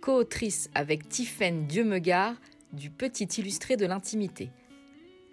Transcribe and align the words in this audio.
co-autrice 0.00 0.70
avec 0.74 1.08
Tiffaine 1.08 1.66
Dieu-Megard 1.66 2.34
du 2.72 2.90
Petit 2.90 3.24
illustré 3.24 3.76
de 3.76 3.86
l'intimité, 3.86 4.50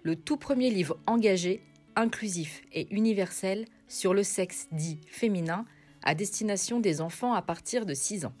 le 0.02 0.16
tout 0.16 0.36
premier 0.36 0.70
livre 0.70 0.98
engagé, 1.06 1.62
inclusif 1.96 2.62
et 2.72 2.86
universel 2.94 3.66
sur 3.88 4.14
le 4.14 4.22
sexe 4.22 4.68
dit 4.72 4.98
féminin 5.06 5.64
à 6.02 6.14
destination 6.14 6.80
des 6.80 7.00
enfants 7.00 7.34
à 7.34 7.42
partir 7.42 7.86
de 7.86 7.94
6 7.94 8.26
ans. 8.26 8.34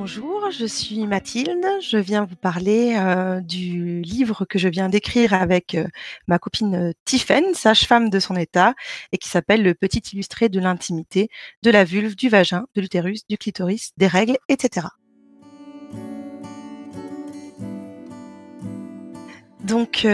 Bonjour, 0.00 0.50
je 0.50 0.64
suis 0.64 1.06
Mathilde. 1.06 1.66
Je 1.82 1.98
viens 1.98 2.24
vous 2.24 2.34
parler 2.34 2.94
euh, 2.96 3.42
du 3.42 4.00
livre 4.00 4.46
que 4.46 4.58
je 4.58 4.66
viens 4.66 4.88
d'écrire 4.88 5.34
avec 5.34 5.74
euh, 5.74 5.86
ma 6.26 6.38
copine 6.38 6.74
euh, 6.74 6.92
Tiffaine, 7.04 7.52
sage-femme 7.52 8.08
de 8.08 8.18
son 8.18 8.34
état, 8.34 8.72
et 9.12 9.18
qui 9.18 9.28
s'appelle 9.28 9.62
Le 9.62 9.74
petit 9.74 10.00
illustré 10.14 10.48
de 10.48 10.58
l'intimité, 10.58 11.28
de 11.62 11.70
la 11.70 11.84
vulve, 11.84 12.16
du 12.16 12.30
vagin, 12.30 12.64
de 12.74 12.80
l'utérus, 12.80 13.26
du 13.28 13.36
clitoris, 13.36 13.90
des 13.98 14.06
règles, 14.06 14.38
etc. 14.48 14.86
Donc 19.62 20.06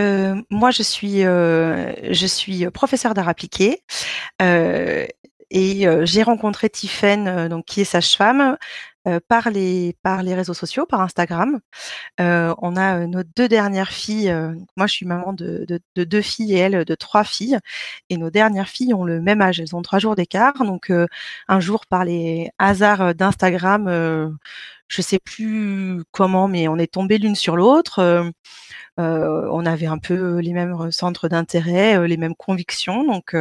moi 0.50 0.70
je 0.72 0.82
suis 0.82 1.22
je 1.22 2.26
suis 2.26 2.68
professeure 2.70 3.14
d'art 3.14 3.28
appliqué 3.28 3.80
et 5.50 5.86
j'ai 6.04 6.22
rencontré 6.22 6.68
Tiffaine 6.70 7.48
donc 7.48 7.64
qui 7.66 7.80
est 7.80 7.84
sage-femme 7.84 8.56
par 9.28 9.50
les 9.50 9.96
par 10.02 10.22
les 10.22 10.34
réseaux 10.34 10.54
sociaux, 10.54 10.86
par 10.86 11.00
Instagram. 11.00 11.60
on 12.18 12.76
a 12.76 13.06
nos 13.06 13.22
deux 13.22 13.48
dernières 13.48 13.90
filles. 13.90 14.34
moi, 14.76 14.86
je 14.86 14.94
suis 14.94 15.06
maman 15.06 15.32
de, 15.32 15.64
de, 15.68 15.80
de, 15.94 16.04
deux 16.04 16.22
filles 16.22 16.54
et 16.54 16.58
elle 16.58 16.84
de 16.84 16.94
trois 16.94 17.24
filles. 17.24 17.58
Et 18.10 18.16
nos 18.16 18.30
dernières 18.30 18.68
filles 18.68 18.94
ont 18.94 19.04
le 19.04 19.20
même 19.20 19.40
âge. 19.42 19.60
Elles 19.60 19.76
ont 19.76 19.82
trois 19.82 19.98
jours 20.00 20.16
d'écart. 20.16 20.54
Donc, 20.64 20.90
un 21.48 21.60
jour, 21.60 21.86
par 21.86 22.04
les 22.04 22.50
hasards 22.58 23.14
d'Instagram, 23.14 24.36
je 24.88 25.02
sais 25.02 25.18
plus 25.18 26.02
comment, 26.10 26.48
mais 26.48 26.68
on 26.68 26.76
est 26.78 26.92
tombé 26.92 27.18
l'une 27.18 27.34
sur 27.36 27.56
l'autre. 27.56 28.32
On 28.98 29.66
avait 29.66 29.86
un 29.86 29.98
peu 29.98 30.38
les 30.38 30.52
mêmes 30.52 30.90
centres 30.90 31.28
d'intérêt, 31.28 32.06
les 32.08 32.16
mêmes 32.16 32.34
convictions. 32.34 33.04
Donc, 33.04 33.36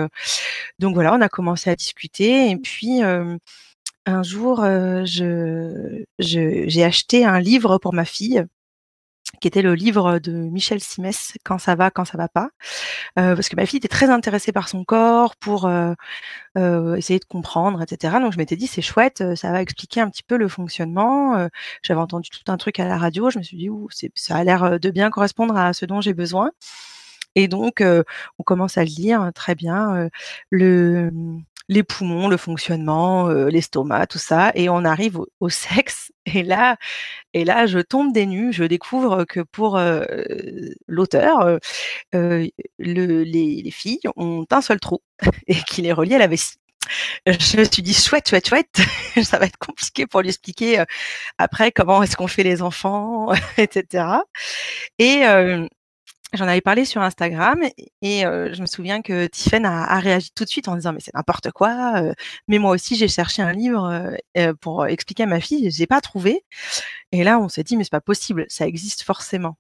donc 0.80 0.94
voilà, 0.94 1.14
on 1.14 1.22
a 1.22 1.30
commencé 1.30 1.70
à 1.70 1.76
discuter. 1.76 2.50
Et 2.50 2.58
puis, 2.58 3.02
un 3.02 4.24
jour, 4.24 4.64
je 4.64 6.04
j'ai 6.20 6.84
acheté 6.84 7.26
un 7.26 7.40
livre 7.40 7.78
pour 7.78 7.94
ma 7.94 8.06
fille, 8.06 8.46
qui 9.42 9.48
était 9.48 9.62
le 9.62 9.76
livre 9.76 10.20
de 10.20 10.32
Michel 10.32 10.80
Simès, 10.82 11.34
«Quand 11.44 11.58
ça 11.60 11.76
va, 11.76 11.92
quand 11.92 12.06
ça 12.06 12.18
va 12.18 12.28
pas», 12.30 12.50
parce 13.16 13.50
que 13.50 13.56
ma 13.56 13.66
fille 13.66 13.78
était 13.78 13.88
très 13.88 14.10
intéressée 14.10 14.52
par 14.52 14.70
son 14.70 14.84
corps, 14.86 15.36
pour, 15.38 15.70
essayer 16.58 17.20
de 17.20 17.26
comprendre 17.26 17.82
etc. 17.82 18.16
Donc 18.22 18.34
je 18.34 18.38
m'étais 18.38 18.56
dit: 18.58 18.68
«C'est 18.68 18.82
chouette, 18.82 19.24
ça 19.36 19.52
va 19.52 19.62
expliquer 19.62 20.02
un 20.02 20.10
petit 20.10 20.24
peu 20.24 20.38
le 20.38 20.48
fonctionnement», 20.48 21.50
j'avais 21.84 22.00
entendu 22.02 22.30
tout 22.30 22.52
un 22.52 22.58
truc 22.58 22.80
à 22.80 22.88
la 22.88 22.98
radio, 22.98 23.30
je 23.30 23.40
me 23.40 23.44
suis 23.44 23.58
dit: 23.58 23.70
«Ouh, 23.70 23.90
ça 24.16 24.36
a 24.38 24.44
l'air, 24.44 24.80
de 24.80 24.90
bien 24.92 25.10
correspondre 25.12 25.58
à 25.58 25.74
ce 25.74 25.86
dont 25.86 26.02
j'ai 26.02 26.14
besoin» 26.14 26.52
et 27.36 27.48
donc 27.50 27.84
on 28.40 28.44
commence 28.44 28.78
à 28.78 28.84
le 28.84 28.90
lire, 28.90 29.32
très 29.36 29.56
bien, 29.56 30.10
le 30.52 31.12
les 31.68 31.84
poumons, 31.84 32.28
le 32.28 32.38
fonctionnement, 32.38 33.30
l'estomac, 33.30 34.08
tout 34.08 34.18
ça, 34.18 34.52
et 34.56 34.70
on 34.70 34.86
arrive 34.86 35.20
au, 35.40 35.50
sexe. 35.50 36.12
Et 36.34 36.42
là, 36.42 36.78
et 37.34 37.46
là, 37.46 37.68
je 37.68 37.78
tombe 37.78 38.12
des 38.12 38.26
nues. 38.26 38.52
Je 38.52 38.64
découvre 38.64 39.26
que 39.26 39.42
pour 39.42 39.80
l'auteur, 40.88 41.60
le, 42.14 42.50
les, 42.80 43.62
les, 43.64 43.72
filles 43.72 44.00
ont 44.16 44.46
un 44.50 44.62
seul 44.62 44.80
trou 44.80 45.02
et 45.48 45.56
qu'il 45.68 45.86
est 45.86 45.94
relié 45.94 46.16
à 46.16 46.18
la 46.18 46.28
vessie. 46.28 46.58
Je 47.28 47.58
me 47.58 47.64
suis 47.64 47.84
dit 47.84 47.94
chouette, 47.94 48.28
chouette, 48.28 48.48
chouette. 48.48 48.82
ça 49.24 49.38
va 49.38 49.46
être 49.46 49.58
compliqué 49.58 50.08
pour 50.08 50.22
lui 50.22 50.30
expliquer 50.30 50.84
après 51.38 51.72
comment 51.72 52.02
est-ce 52.02 52.18
qu'on 52.18 52.28
fait 52.28 52.44
les 52.44 52.64
enfants, 52.64 53.32
etc. 53.58 54.06
Et 54.98 55.24
J'en 56.36 56.48
avais 56.48 56.62
parlé 56.62 56.86
sur 56.86 57.02
Instagram 57.02 57.62
et 58.02 58.22
je 58.22 58.62
me 58.62 58.66
souviens 58.66 59.02
que 59.02 59.28
Tiffen 59.28 59.66
a, 59.66 60.00
réagi 60.00 60.32
tout 60.36 60.44
de 60.44 60.50
suite 60.50 60.68
en 60.68 60.76
disant 60.76 60.94
mais 60.94 61.00
c'est 61.00 61.14
n'importe 61.14 61.52
quoi. 61.52 62.02
mais 62.48 62.58
moi 62.60 62.72
aussi 62.72 62.96
j'ai 62.96 63.08
cherché 63.08 63.42
un 63.42 63.54
livre 63.54 64.12
pour 64.62 64.86
expliquer 64.86 65.24
à 65.24 65.28
ma 65.28 65.40
fille, 65.40 65.72
j'ai 65.72 65.88
pas 65.88 66.02
trouvé. 66.02 66.44
Et 67.12 67.24
là 67.24 67.40
on 67.40 67.50
s'est 67.50 67.64
dit 67.64 67.78
mais 67.78 67.84
c'est 67.84 67.90
pas 67.92 68.02
possible, 68.02 68.46
ça 68.50 68.68
existe 68.68 69.04
forcément. 69.04 69.58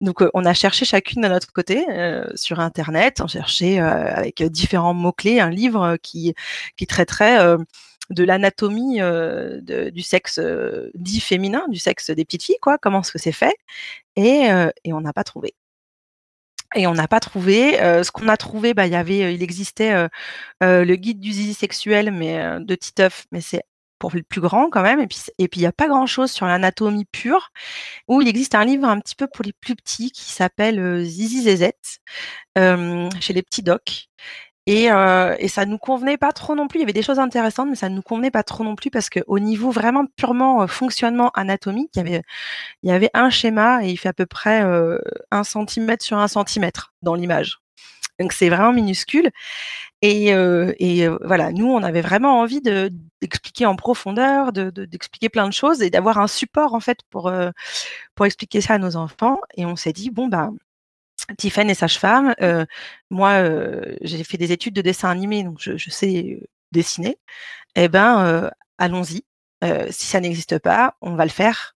Donc 0.00 0.24
on 0.34 0.44
a 0.44 0.54
cherché 0.54 0.84
chacune 0.84 1.22
de 1.22 1.28
notre 1.28 1.52
côté 1.52 1.84
sur 2.34 2.60
internet, 2.60 3.20
on 3.20 3.28
cherchait 3.28 3.78
avec 3.78 4.42
différents 4.42 4.94
mots 4.94 5.12
clés 5.12 5.40
un 5.40 5.50
livre 5.50 5.96
qui 6.02 6.34
traiterait 6.88 7.56
de 8.10 8.24
l'anatomie 8.24 9.00
du 9.92 10.02
sexe 10.02 10.40
dit 10.94 11.20
féminin, 11.20 11.66
du 11.68 11.78
sexe 11.78 12.10
des 12.10 12.24
petites 12.24 12.42
filles, 12.44 12.58
quoi, 12.60 12.78
comment 12.78 13.00
est-ce 13.02 13.12
que 13.12 13.18
c'est 13.18 13.32
fait, 13.32 13.54
et, 14.16 14.48
et 14.84 14.92
on 14.92 15.00
n'a 15.00 15.12
pas 15.12 15.24
trouvé 15.24 15.54
et 16.74 16.86
on 16.86 16.94
n'a 16.94 17.08
pas 17.08 17.20
trouvé. 17.20 17.72
ce 18.02 18.10
qu'on 18.10 18.28
a 18.28 18.36
trouvé, 18.36 18.74
bah, 18.74 18.86
il 18.86 19.42
existait 19.42 20.08
le 20.60 20.94
guide 20.96 21.20
du 21.20 21.32
zizi 21.32 21.54
sexuel, 21.54 22.12
mais 22.12 22.58
de 22.60 22.74
Titeuf, 22.74 23.26
mais 23.32 23.40
c'est 23.40 23.62
pour 23.98 24.12
le 24.14 24.22
plus 24.22 24.40
grand 24.40 24.70
quand 24.70 24.82
même. 24.82 25.00
Et 25.00 25.06
puis, 25.06 25.20
il 25.38 25.60
n'y 25.60 25.66
a 25.66 25.72
pas 25.72 25.86
grand-chose 25.86 26.30
sur 26.30 26.46
l'anatomie 26.46 27.04
pure. 27.04 27.50
Où 28.08 28.22
il 28.22 28.28
existe 28.28 28.54
un 28.54 28.64
livre 28.64 28.86
un 28.86 28.98
petit 28.98 29.14
peu 29.14 29.26
pour 29.26 29.44
les 29.44 29.52
plus 29.52 29.76
petits 29.76 30.10
qui 30.10 30.32
s'appelle 30.32 31.04
Zizi 31.04 31.42
Zezette 31.42 32.00
chez 32.56 33.32
les 33.32 33.42
petits 33.42 33.62
docs. 33.62 34.08
Et, 34.66 34.90
euh, 34.92 35.34
et, 35.38 35.48
ça 35.48 35.64
nous 35.64 35.78
convenait 35.78 36.18
pas 36.18 36.32
trop 36.32 36.54
non 36.54 36.68
plus. 36.68 36.78
Il 36.78 36.82
y 36.82 36.84
avait 36.84 36.92
des 36.92 37.02
choses 37.02 37.18
intéressantes, 37.18 37.68
mais 37.70 37.76
ça 37.76 37.88
nous 37.88 38.02
convenait 38.02 38.30
pas 38.30 38.42
trop 38.42 38.62
non 38.62 38.76
plus 38.76 38.90
parce 38.90 39.08
qu'au 39.10 39.38
niveau 39.38 39.70
vraiment 39.70 40.04
purement 40.16 40.66
fonctionnement 40.68 41.30
anatomique, 41.34 41.90
il 41.96 42.22
y 42.82 42.92
avait, 42.92 43.10
un 43.14 43.30
schéma 43.30 43.84
et 43.84 43.90
il 43.90 43.96
fait 43.96 44.10
à 44.10 44.12
peu 44.12 44.26
près 44.26 44.62
un 45.30 45.44
centimètre 45.44 46.04
sur 46.04 46.18
un 46.18 46.28
centimètre 46.28 46.92
dans 47.02 47.14
l'image. 47.14 47.60
Donc 48.20 48.32
c'est 48.34 48.50
vraiment 48.50 48.72
minuscule. 48.72 49.30
Et, 50.02 50.28
et 50.28 51.08
voilà, 51.22 51.52
nous, 51.52 51.66
on 51.66 51.82
avait 51.82 52.02
vraiment 52.02 52.40
envie 52.40 52.60
de, 52.60 52.92
d'expliquer 53.22 53.66
en 53.66 53.76
profondeur, 53.76 54.52
de, 54.52 54.70
d'expliquer 54.70 55.30
plein 55.30 55.48
de 55.48 55.54
choses 55.54 55.82
et 55.82 55.90
d'avoir 55.90 56.18
un 56.18 56.28
support 56.28 56.74
en 56.74 56.80
fait 56.80 56.98
pour 57.10 57.32
pour 58.14 58.26
expliquer 58.26 58.60
ça 58.60 58.74
à 58.74 58.78
nos 58.78 58.96
enfants. 58.96 59.40
Et 59.56 59.64
on 59.64 59.76
s'est 59.76 59.92
dit 59.92 60.10
bon 60.10 60.28
bah 60.28 60.50
Tiffany 61.38 61.72
est 61.72 61.74
sage-femme. 61.74 62.34
moi, 63.10 63.42
j'ai 64.02 64.24
fait 64.24 64.38
des 64.38 64.52
études 64.52 64.74
de 64.74 64.82
dessin 64.82 65.10
animé, 65.10 65.42
donc 65.42 65.58
je, 65.60 65.90
sais 65.90 66.40
dessiner. 66.72 67.18
Eh 67.76 67.88
ben, 67.88 68.50
allons-y. 68.78 69.24
si 69.90 70.06
ça 70.06 70.20
n'existe 70.20 70.58
pas, 70.58 70.96
on 71.00 71.14
va 71.14 71.24
le 71.24 71.30
faire. 71.30 71.76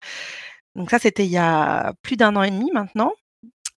Donc 0.75 0.89
ça, 0.89 0.99
c'était 0.99 1.25
il 1.25 1.31
y 1.31 1.37
a 1.37 1.93
plus 2.01 2.15
d'un 2.17 2.35
an 2.35 2.43
et 2.43 2.51
demi 2.51 2.71
maintenant. 2.73 3.11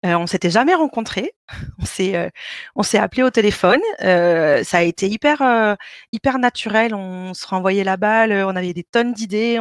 on 0.03 0.27
s'était 0.27 0.49
jamais 0.51 0.75
rencontrés. 0.75 1.33
On 1.79 1.85
s'est, 1.85 2.31
on 2.75 2.83
appelé 2.99 3.23
au 3.23 3.29
téléphone. 3.29 3.81
ça 3.99 4.77
a 4.77 4.81
été 4.81 5.07
hyper, 5.07 5.77
hyper 6.11 6.39
naturel. 6.39 6.93
On 6.95 7.33
se 7.33 7.47
renvoyait 7.47 7.83
la 7.83 7.97
balle. 7.97 8.31
On 8.31 8.55
avait 8.55 8.73
des 8.73 8.83
tonnes 8.83 9.13
d'idées. 9.13 9.59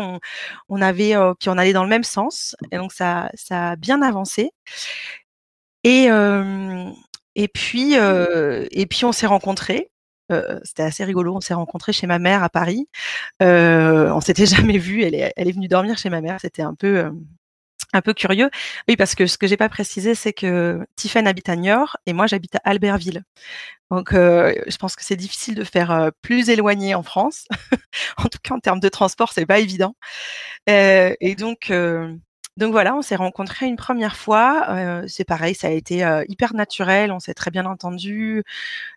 On, 0.69 0.83
avait, 0.83 1.15
puis 1.41 1.49
on 1.49 1.59
allait 1.59 1.73
dans 1.73 1.85
le 1.85 1.91
même 1.91 2.05
sens. 2.05 2.57
Et 2.71 2.77
donc 2.77 2.93
ça 2.93 3.31
a 3.51 3.77
bien 3.77 4.03
avancé. 4.03 4.53
Et, 5.85 6.09
et, 7.35 7.49
puis, 7.49 7.95
et 7.95 8.87
puis, 8.87 9.05
on 9.05 9.13
s'est 9.13 9.27
rencontrés. 9.27 9.91
C'était 10.63 10.83
assez 10.85 11.05
rigolo. 11.05 11.37
On 11.37 11.41
s'est 11.41 11.55
rencontrés 11.55 11.93
chez 11.93 12.07
ma 12.07 12.19
mère 12.19 12.43
à 12.43 12.49
Paris. 12.49 12.89
on 13.41 14.21
s'était 14.21 14.47
jamais 14.47 14.79
vus. 14.79 15.03
Elle 15.03 15.15
est, 15.15 15.33
elle 15.37 15.49
est 15.49 15.53
venue 15.53 15.69
dormir 15.69 15.99
chez 15.99 16.11
ma 16.11 16.21
mère. 16.21 16.39
C'était 16.41 16.63
un 16.63 16.75
peu 16.75 17.11
un 17.93 18.01
peu 18.01 18.15
curieux. 18.15 18.51
Oui, 18.89 18.97
parce 18.97 19.15
que 19.15 19.27
ce 19.27 19.39
que 19.39 19.47
j'ai 19.47 19.57
pas 19.57 19.69
précisé, 19.69 20.15
c'est 20.15 20.33
que 20.33 20.87
Tiffen 20.97 21.27
habite 21.27 21.49
à 21.49 21.57
Niort 21.57 21.99
et 22.07 22.13
moi 22.13 22.27
j'habite 22.27 22.57
à 22.57 22.61
Albertville. 22.65 23.25
Donc, 23.91 24.13
je 24.13 24.77
pense 24.79 24.97
que 24.97 25.05
c'est 25.05 25.17
difficile 25.17 25.55
de 25.55 25.65
faire 25.65 26.11
plus 26.23 26.49
éloigné 26.49 26.95
en 26.95 27.03
France. 27.03 27.47
en 28.17 28.29
tout 28.29 28.39
cas, 28.43 28.55
en 28.55 28.61
termes 28.61 28.81
de 28.81 28.89
transport, 28.89 29.33
c'est 29.33 29.45
pas 29.47 29.59
évident. 29.59 29.95
et 30.67 31.35
donc, 31.37 31.71
donc 32.59 32.73
voilà, 32.73 32.95
on 32.95 33.03
s'est 33.03 33.17
rencontrés 33.17 33.67
une 33.67 33.77
première 33.77 34.17
fois. 34.17 35.05
c'est 35.09 35.25
pareil, 35.25 35.55
ça 35.55 35.69
a 35.69 35.71
été 35.71 35.99
hyper 36.29 36.55
naturel, 36.55 37.11
on 37.13 37.21
s'est 37.21 37.35
très 37.35 37.51
bien 37.51 37.65
entendu. 37.67 38.43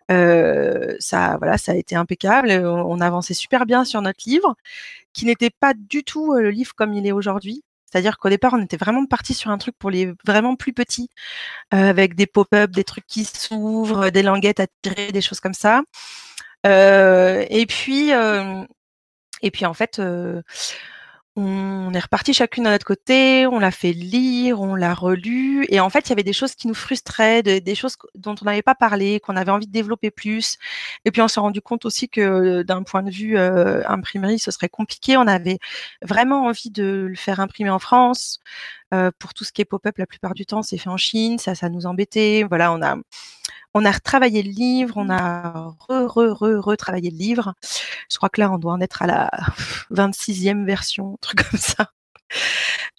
ça, 0.08 1.36
voilà, 1.38 1.58
ça 1.58 1.72
a 1.72 1.74
été 1.74 1.96
impeccable. 1.96 2.50
On, 2.50 3.00
avançait 3.00 3.34
super 3.34 3.66
bien 3.66 3.84
sur 3.84 4.02
notre 4.02 4.28
livre, 4.28 4.56
qui 5.12 5.26
n'était 5.26 5.50
pas 5.50 5.74
du 5.74 6.04
tout 6.04 6.34
le 6.34 6.50
livre 6.50 6.74
comme 6.74 6.92
il 6.94 7.06
est 7.06 7.12
aujourd'hui. 7.12 7.62
C'est-à-dire 7.86 8.18
qu'au 8.18 8.28
départ, 8.28 8.52
on 8.54 8.62
était 8.62 8.76
vraiment 8.76 9.06
parti 9.06 9.32
sur 9.34 9.50
un 9.50 9.58
truc 9.58 9.74
pour 9.78 9.90
les 9.90 10.12
vraiment 10.26 10.56
plus 10.56 10.72
petits, 10.72 11.08
avec 11.70 12.14
des 12.14 12.26
pop-up, 12.26 12.70
des 12.72 12.84
trucs 12.84 13.06
qui 13.06 13.24
s'ouvrent, 13.24 14.10
des 14.10 14.22
languettes 14.22 14.60
à 14.60 14.66
tirer, 14.82 15.12
des 15.12 15.22
choses 15.22 15.40
comme 15.40 15.54
ça. 15.54 15.82
et 16.64 17.66
puis 17.66 18.12
en 18.12 19.74
fait, 19.74 20.00
on 21.36 21.92
est 21.92 22.00
reparti 22.00 22.32
chacune 22.32 22.64
de 22.64 22.70
notre 22.70 22.86
côté, 22.86 23.46
on 23.46 23.58
l'a 23.58 23.70
fait 23.70 23.92
lire, 23.92 24.60
on 24.62 24.74
l'a 24.74 24.94
relu, 24.94 25.66
et 25.68 25.80
en 25.80 25.90
fait, 25.90 26.06
il 26.06 26.08
y 26.08 26.12
avait 26.12 26.22
des 26.22 26.32
choses 26.32 26.54
qui 26.54 26.66
nous 26.66 26.74
frustraient, 26.74 27.42
des 27.42 27.74
choses 27.74 27.96
dont 28.14 28.34
on 28.40 28.46
n'avait 28.46 28.62
pas 28.62 28.74
parlé, 28.74 29.20
qu'on 29.20 29.36
avait 29.36 29.50
envie 29.50 29.66
de 29.66 29.72
développer 29.72 30.10
plus. 30.10 30.56
Et 31.04 31.10
puis, 31.10 31.20
on 31.20 31.28
s'est 31.28 31.40
rendu 31.40 31.60
compte 31.60 31.84
aussi 31.84 32.08
que 32.08 32.62
d'un 32.62 32.82
point 32.82 33.02
de 33.02 33.10
vue 33.10 33.36
euh, 33.36 33.86
imprimerie, 33.86 34.38
ce 34.38 34.50
serait 34.50 34.70
compliqué. 34.70 35.18
On 35.18 35.26
avait 35.26 35.58
vraiment 36.02 36.46
envie 36.46 36.70
de 36.70 37.06
le 37.08 37.16
faire 37.16 37.38
imprimer 37.40 37.70
en 37.70 37.78
France. 37.78 38.40
Euh, 38.94 39.10
pour 39.18 39.34
tout 39.34 39.44
ce 39.44 39.52
qui 39.52 39.62
est 39.62 39.64
pop-up, 39.66 39.98
la 39.98 40.06
plupart 40.06 40.32
du 40.34 40.46
temps, 40.46 40.62
c'est 40.62 40.78
fait 40.78 40.88
en 40.88 40.96
Chine, 40.96 41.38
ça, 41.38 41.54
ça 41.54 41.68
nous 41.68 41.86
embêtait. 41.86 42.44
Voilà, 42.48 42.72
on 42.72 42.80
a, 42.82 42.96
on 43.76 43.84
a 43.84 43.90
retravaillé 43.90 44.42
le 44.42 44.52
livre, 44.52 44.94
on 44.96 45.10
a 45.10 45.74
re, 45.88 46.06
re, 46.06 46.32
re, 46.32 46.64
retravaillé 46.64 47.10
le 47.10 47.18
livre. 47.18 47.54
Je 48.10 48.16
crois 48.16 48.30
que 48.30 48.40
là, 48.40 48.50
on 48.50 48.56
doit 48.56 48.72
en 48.72 48.80
être 48.80 49.02
à 49.02 49.06
la 49.06 49.30
26e 49.90 50.64
version, 50.64 51.12
un 51.12 51.16
truc 51.20 51.42
comme 51.50 51.60
ça. 51.60 51.90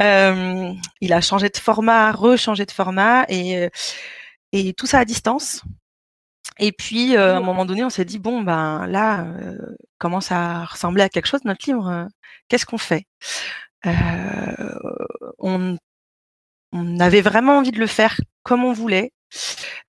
Euh, 0.04 0.72
il 1.02 1.14
a 1.14 1.22
changé 1.22 1.50
de 1.50 1.58
format, 1.58 2.12
rechangé 2.12 2.68
de 2.68 2.72
format 2.72 3.26
et, 3.28 3.70
et 4.52 4.74
tout 4.74 4.86
ça 4.86 5.00
à 5.00 5.06
distance. 5.06 5.64
Et 6.60 6.72
puis, 6.72 7.18
euh, 7.18 7.34
à 7.34 7.38
un 7.38 7.42
moment 7.42 7.66
donné, 7.66 7.84
on 7.84 7.90
s'est 7.90 8.06
dit, 8.06 8.20
bon, 8.20 8.42
ben 8.44 8.86
là, 8.86 9.26
euh, 9.26 9.58
commence 9.98 10.32
à 10.32 10.66
ressembler 10.66 11.02
à 11.02 11.10
quelque 11.10 11.28
chose, 11.28 11.44
notre 11.44 11.68
livre. 11.68 12.08
Qu'est-ce 12.50 12.68
qu'on 12.68 12.78
fait? 12.78 13.08
On, 15.40 15.78
on 16.72 17.00
avait 17.00 17.22
vraiment 17.22 17.58
envie 17.58 17.72
de 17.72 17.80
le 17.80 17.88
faire 17.88 18.20
comme 18.44 18.64
on 18.64 18.74
voulait. 18.74 19.12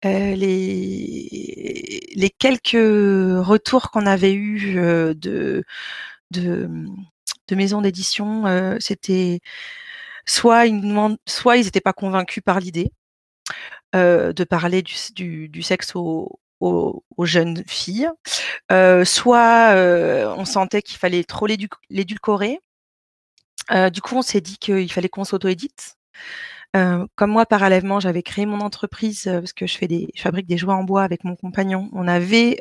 Euh, 0.05 0.35
les, 0.37 2.31
quelques 2.39 2.73
retours 2.73 3.91
qu'on 3.91 4.07
avait 4.07 4.33
eus 4.33 4.79
euh, 4.79 5.13
de, 5.15 5.65
de, 6.31 6.69
maisons 7.51 7.81
d'édition, 7.83 8.47
euh, 8.47 8.77
c'était 8.81 9.41
soit 10.27 10.67
ils 10.67 10.77
n'étaient 10.77 11.81
pas 11.81 11.93
convaincus 11.93 12.43
par 12.45 12.61
l'idée 12.61 12.93
de 13.95 14.45
parler 14.45 14.83
du 14.83 15.63
sexe 15.63 15.97
aux, 15.97 16.39
aux, 16.61 17.25
jeunes 17.25 17.65
filles, 17.67 18.11
soit 19.05 19.73
on 20.37 20.45
sentait 20.45 20.83
qu'il 20.83 20.99
fallait 20.99 21.25
trop 21.25 21.47
l'édulcorer. 21.91 22.61
du 23.93 24.01
coup, 24.03 24.17
on 24.17 24.23
s'est 24.23 24.41
dit 24.41 24.59
qu'il 24.59 24.93
fallait 24.93 25.09
qu'on 25.09 25.25
s'auto-édite 25.25 25.97
comme 26.75 27.31
moi, 27.31 27.47
parallèlement, 27.47 28.01
j'avais 28.01 28.23
créé 28.23 28.47
mon 28.47 28.61
entreprise 28.61 29.25
parce 29.25 29.53
que 29.53 29.67
je 29.67 29.79
je 30.15 30.23
fabrique 30.23 30.47
des 30.47 30.59
jouets 30.59 30.75
en 30.75 30.85
bois 30.85 31.03
avec 31.03 31.25
mon 31.25 31.37
compagnon. 31.37 31.89
On 31.93 32.09
avait 32.09 32.59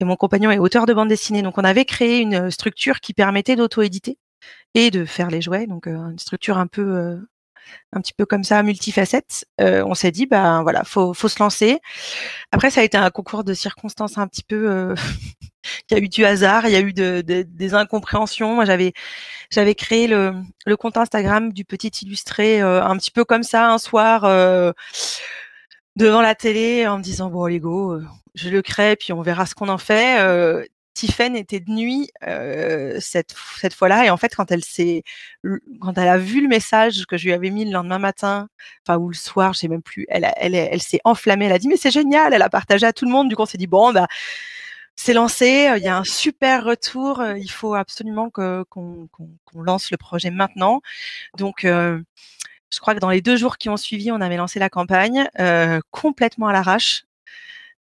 et 0.00 0.04
mon 0.04 0.16
compagnon 0.16 0.50
est 0.50 0.58
auteur 0.58 0.86
de 0.86 0.92
bande 0.92 1.08
dessinée, 1.08 1.42
donc 1.42 1.58
on 1.58 1.64
avait 1.64 1.84
créé 1.84 2.20
une 2.20 2.50
structure 2.50 3.00
qui 3.00 3.14
permettait 3.14 3.56
d'auto-éditer 3.56 4.18
et 4.74 4.90
de 4.90 5.04
faire 5.04 5.30
les 5.30 5.40
jouets, 5.40 5.66
donc 5.66 5.86
une 5.86 6.18
structure 6.18 6.58
un 6.58 6.66
peu 6.66 7.18
un 7.92 8.00
petit 8.00 8.12
peu 8.12 8.26
comme 8.26 8.44
ça, 8.44 8.62
multifacette. 8.62 9.46
on 9.58 9.94
s'est 9.94 10.10
dit, 10.10 10.26
ben 10.26 10.62
voilà, 10.62 10.84
faut, 10.84 11.14
faut 11.14 11.28
se 11.28 11.42
lancer. 11.42 11.78
Après, 12.52 12.70
ça 12.70 12.80
a 12.80 12.84
été 12.84 12.96
un 12.96 13.10
concours 13.10 13.44
de 13.44 13.54
circonstances 13.54 14.18
un 14.18 14.26
petit 14.26 14.42
peu. 14.42 14.94
il 15.90 15.94
y 15.96 16.00
a 16.00 16.02
eu 16.02 16.08
du 16.08 16.24
hasard, 16.24 16.66
il 16.66 16.72
y 16.72 16.76
a 16.76 16.80
eu 16.80 16.92
de, 16.92 17.22
des 17.22 17.74
incompréhensions. 17.74 18.54
Moi, 18.54 18.64
j'avais 18.64 18.92
j'avais 19.50 19.74
créé 19.74 20.06
le, 20.06 20.32
compte 20.78 20.96
Instagram 20.96 21.52
du 21.52 21.64
petit 21.64 21.92
illustré 22.02 22.60
un 22.60 22.96
petit 22.96 23.10
peu 23.10 23.24
comme 23.24 23.42
ça 23.42 23.70
un 23.70 23.78
soir 23.78 24.22
devant 25.96 26.20
la 26.20 26.34
télé 26.34 26.86
en 26.86 26.98
me 26.98 27.02
disant 27.02 27.30
bon 27.30 27.46
les 27.46 27.60
go, 27.60 27.98
je 28.34 28.48
le 28.50 28.62
crée 28.62 28.96
puis 28.96 29.12
on 29.12 29.22
verra 29.22 29.46
ce 29.46 29.54
qu'on 29.54 29.68
en 29.68 29.78
fait. 29.78 30.66
Tiffen 30.96 31.36
était 31.36 31.60
de 31.60 31.70
nuit 31.70 32.10
cette, 33.00 33.34
fois-là 33.74 34.06
et 34.06 34.10
en 34.10 34.16
fait 34.16 34.34
quand 34.34 34.50
elle 34.50 34.62
a 36.08 36.18
vu 36.18 36.40
le 36.40 36.48
message 36.48 37.04
que 37.06 37.16
je 37.16 37.26
lui 37.26 37.32
avais 37.32 37.50
mis 37.50 37.64
le 37.64 37.72
lendemain 37.72 37.98
matin 37.98 38.48
enfin 38.86 38.98
ou 38.98 39.08
le 39.08 39.14
soir 39.14 39.52
je 39.52 39.60
sais 39.60 39.68
même 39.68 39.82
plus 39.82 40.06
elle 40.08 40.80
s'est 40.80 41.00
enflammée 41.04 41.46
elle 41.46 41.52
a 41.52 41.58
dit 41.58 41.68
mais 41.68 41.76
c'est 41.76 41.90
génial! 41.90 42.32
Elle 42.32 42.42
a 42.42 42.48
partagé 42.50 42.86
à 42.86 42.92
tout 42.92 43.04
le 43.04 43.10
monde 43.10 43.28
du 43.28 43.36
coup 43.36 43.42
on 43.42 43.46
s'est 43.46 43.58
dit 43.58 43.66
bon 43.66 43.92
bah 43.92 44.06
c'est 44.96 45.12
lancé 45.12 45.70
il 45.76 45.82
y 45.82 45.88
a 45.88 45.96
un 45.96 46.04
super 46.04 46.64
retour 46.64 47.22
il 47.36 47.50
faut 47.50 47.74
absolument 47.74 48.30
qu'on 48.30 49.08
lance 49.54 49.90
le 49.90 49.96
projet 49.98 50.30
maintenant. 50.30 50.80
Donc 51.36 51.60
je 51.62 52.80
crois 52.80 52.94
que 52.94 53.00
dans 53.00 53.10
les 53.10 53.20
deux 53.22 53.36
jours 53.36 53.58
qui 53.58 53.68
ont 53.68 53.76
suivi, 53.76 54.10
on 54.10 54.20
avait 54.20 54.36
lancé 54.36 54.58
la 54.58 54.70
campagne 54.70 55.28
complètement 55.90 56.48
à 56.48 56.52
l'arrache 56.52 57.04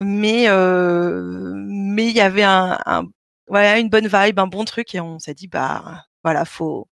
mais 0.03 0.47
mais 0.49 2.07
il 2.07 2.15
y 2.15 2.21
avait 2.21 2.43
une 2.43 3.89
bonne 3.89 4.07
vibe, 4.07 4.39
un 4.39 4.47
bon 4.47 4.65
truc 4.65 4.95
et 4.95 4.99
on 4.99 5.19
s'est 5.19 5.33
dit 5.33 5.47
bah 5.47 6.05
voilà 6.23 6.45
faut 6.45 6.87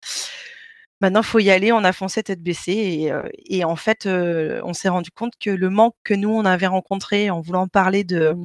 maintenant 1.02 1.24
faut 1.24 1.40
y 1.40 1.50
aller. 1.52 1.72
On 1.72 1.84
a 1.84 1.94
foncé 1.94 2.24
tête 2.24 2.42
baissée 2.44 2.74
et, 2.74 3.14
et 3.60 3.64
en 3.66 3.76
fait 3.76 4.08
on 4.08 4.74
s'est 4.74 4.90
rendu 4.90 5.12
compte 5.12 5.34
que 5.40 5.50
le 5.50 5.70
manque 5.70 5.96
que 6.04 6.14
nous 6.14 6.30
on 6.30 6.46
avait 6.46 6.68
rencontré 6.68 7.30
en 7.30 7.42
voulant 7.42 7.68
parler 7.68 8.04
de 8.04 8.36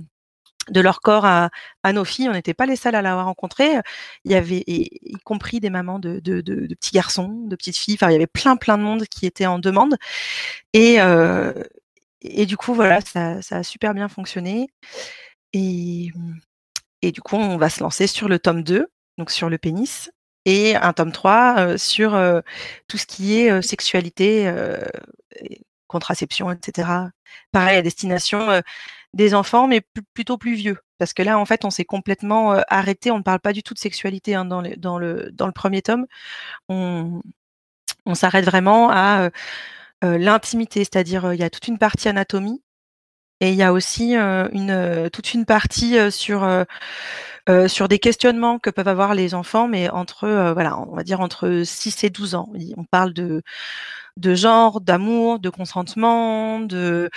de 0.70 0.80
leur 0.80 1.00
corps 1.00 1.24
à, 1.24 1.50
nos 1.92 2.04
filles, 2.04 2.28
on 2.28 2.32
n'était 2.32 2.54
pas 2.54 2.66
les 2.66 2.76
seuls 2.76 2.94
à 2.94 3.02
l'avoir 3.02 3.26
rencontré. 3.26 3.78
Il 4.24 4.32
y 4.32 4.34
avait, 4.34 4.64
y 4.66 5.12
compris 5.24 5.60
des 5.60 5.70
mamans 5.70 5.98
de, 5.98 6.20
petits 6.20 6.92
garçons, 6.92 7.44
de 7.46 7.56
petites 7.56 7.76
filles. 7.76 7.94
Enfin, 7.94 8.10
il 8.10 8.12
y 8.12 8.16
avait 8.16 8.26
plein, 8.26 8.56
plein 8.56 8.76
de 8.78 8.82
monde 8.82 9.04
qui 9.06 9.26
était 9.26 9.46
en 9.46 9.58
demande. 9.58 9.96
Euh, 10.76 11.52
et 12.30 12.46
du 12.46 12.56
coup, 12.56 12.74
voilà, 12.74 13.00
ça, 13.00 13.38
a 13.50 13.62
super 13.62 13.94
bien 13.94 14.08
fonctionné. 14.08 14.68
Et, 15.52 16.10
et 17.02 17.12
du 17.12 17.20
coup, 17.22 17.36
on 17.36 17.56
va 17.56 17.70
se 17.70 17.80
lancer 17.80 18.06
sur 18.06 18.28
le 18.28 18.38
tome 18.38 18.62
2, 18.62 18.86
donc 19.18 19.30
sur 19.30 19.48
le 19.48 19.58
pénis, 19.58 20.10
et 20.44 20.76
un 20.76 20.92
tome 20.92 21.12
3 21.12 21.78
sur 21.78 22.18
tout 22.88 22.98
ce 22.98 23.06
qui 23.06 23.38
est 23.38 23.62
sexualité, 23.62 24.52
contraception, 25.88 26.50
etc. 26.52 26.88
Pareil 27.52 27.78
à 27.78 27.82
destination 27.82 28.62
des 29.14 29.34
enfants, 29.34 29.66
mais 29.66 29.82
plutôt 30.14 30.38
plus 30.38 30.54
vieux. 30.54 30.78
Parce 30.98 31.12
que 31.12 31.22
là, 31.22 31.38
en 31.38 31.44
fait, 31.44 31.64
on 31.64 31.70
s'est 31.70 31.84
complètement 31.84 32.52
arrêté. 32.68 33.10
On 33.10 33.18
ne 33.18 33.22
parle 33.22 33.40
pas 33.40 33.52
du 33.52 33.62
tout 33.62 33.74
de 33.74 33.78
sexualité 33.78 34.34
hein, 34.34 34.44
dans, 34.44 34.60
le, 34.62 34.76
dans, 34.76 34.98
le, 34.98 35.30
dans 35.32 35.46
le 35.46 35.52
premier 35.52 35.82
tome. 35.82 36.06
On 36.68 37.22
s'arrête 38.14 38.44
vraiment 38.44 38.90
à 38.90 39.30
l'intimité, 40.02 40.80
c'est-à-dire 40.80 41.32
il 41.32 41.40
y 41.40 41.44
a 41.44 41.50
toute 41.50 41.68
une 41.68 41.78
partie 41.78 42.08
anatomie 42.08 42.62
et 43.40 43.50
il 43.50 43.56
y 43.56 43.62
a 43.62 43.72
aussi 43.72 44.14
une 44.14 45.10
toute 45.12 45.34
une 45.34 45.44
partie 45.46 45.96
sur 46.10 46.46
sur 47.68 47.88
des 47.88 47.98
questionnements 47.98 48.58
que 48.58 48.70
peuvent 48.70 48.88
avoir 48.88 49.14
les 49.14 49.34
enfants, 49.34 49.68
mais 49.68 49.88
entre 49.90 50.52
voilà, 50.54 50.78
on 50.80 50.94
va 50.96 51.02
dire 51.04 51.20
entre 51.20 51.62
6 51.64 52.04
et 52.04 52.10
12 52.10 52.34
ans. 52.34 52.48
On 52.76 52.84
parle 52.84 53.12
de 53.12 53.42
de 54.16 54.34
genre, 54.34 54.80
d'amour, 54.80 55.38
de 55.40 55.50
consentement, 55.50 56.60
de 56.60 57.10